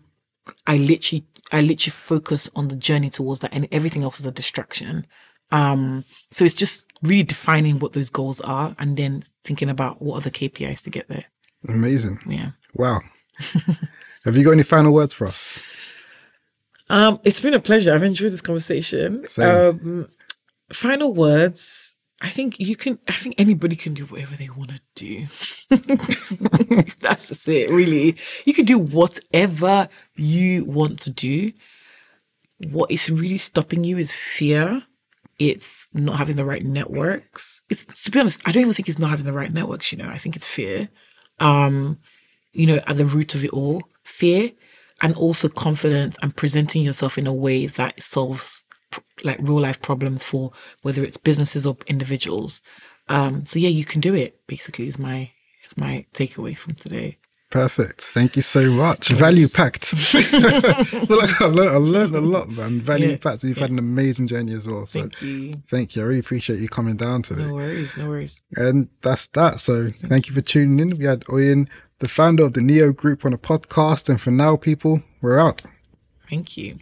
[0.66, 4.32] I literally, I literally focus on the journey towards that, and everything else is a
[4.32, 5.06] distraction.
[5.52, 10.18] Um, so it's just really defining what those goals are, and then thinking about what
[10.18, 11.24] are the KPIs to get there.
[11.68, 12.20] Amazing.
[12.26, 12.50] Yeah.
[12.74, 13.00] Wow.
[14.24, 15.94] Have you got any final words for us?
[16.88, 17.94] Um, it's been a pleasure.
[17.94, 19.26] I've enjoyed this conversation.
[19.26, 19.80] Same.
[19.82, 20.08] Um,
[20.72, 21.95] final words.
[22.22, 22.98] I think you can.
[23.08, 25.26] I think anybody can do whatever they want to do.
[27.00, 27.70] That's just it.
[27.70, 31.52] Really, you can do whatever you want to do.
[32.70, 34.82] What is really stopping you is fear.
[35.38, 37.60] It's not having the right networks.
[37.68, 39.92] It's to be honest, I don't even think it's not having the right networks.
[39.92, 40.88] You know, I think it's fear.
[41.38, 41.98] Um,
[42.52, 44.52] you know, at the root of it all, fear
[45.02, 48.64] and also confidence and presenting yourself in a way that solves
[49.24, 52.60] like real life problems for whether it's businesses or individuals.
[53.08, 54.46] Um, so yeah, you can do it.
[54.46, 55.30] Basically, is my
[55.64, 57.18] is my takeaway from today.
[57.50, 58.02] Perfect.
[58.02, 59.08] Thank you so much.
[59.08, 59.94] Value packed.
[61.08, 62.80] Like I learned, I learned a lot, man.
[62.80, 63.44] Value Yeah, packed.
[63.44, 64.84] You've had an amazing journey as well.
[64.86, 65.52] So Thank you.
[65.68, 66.02] thank you.
[66.02, 67.44] I really appreciate you coming down today.
[67.44, 67.96] No worries.
[67.96, 68.42] No worries.
[68.56, 69.60] And that's that.
[69.60, 70.98] So thank you for tuning in.
[70.98, 71.68] We had Oyin,
[72.00, 74.08] the founder of the Niyo Group, on a podcast.
[74.08, 75.62] And for now, people, we're out.
[76.28, 76.76] Thank you.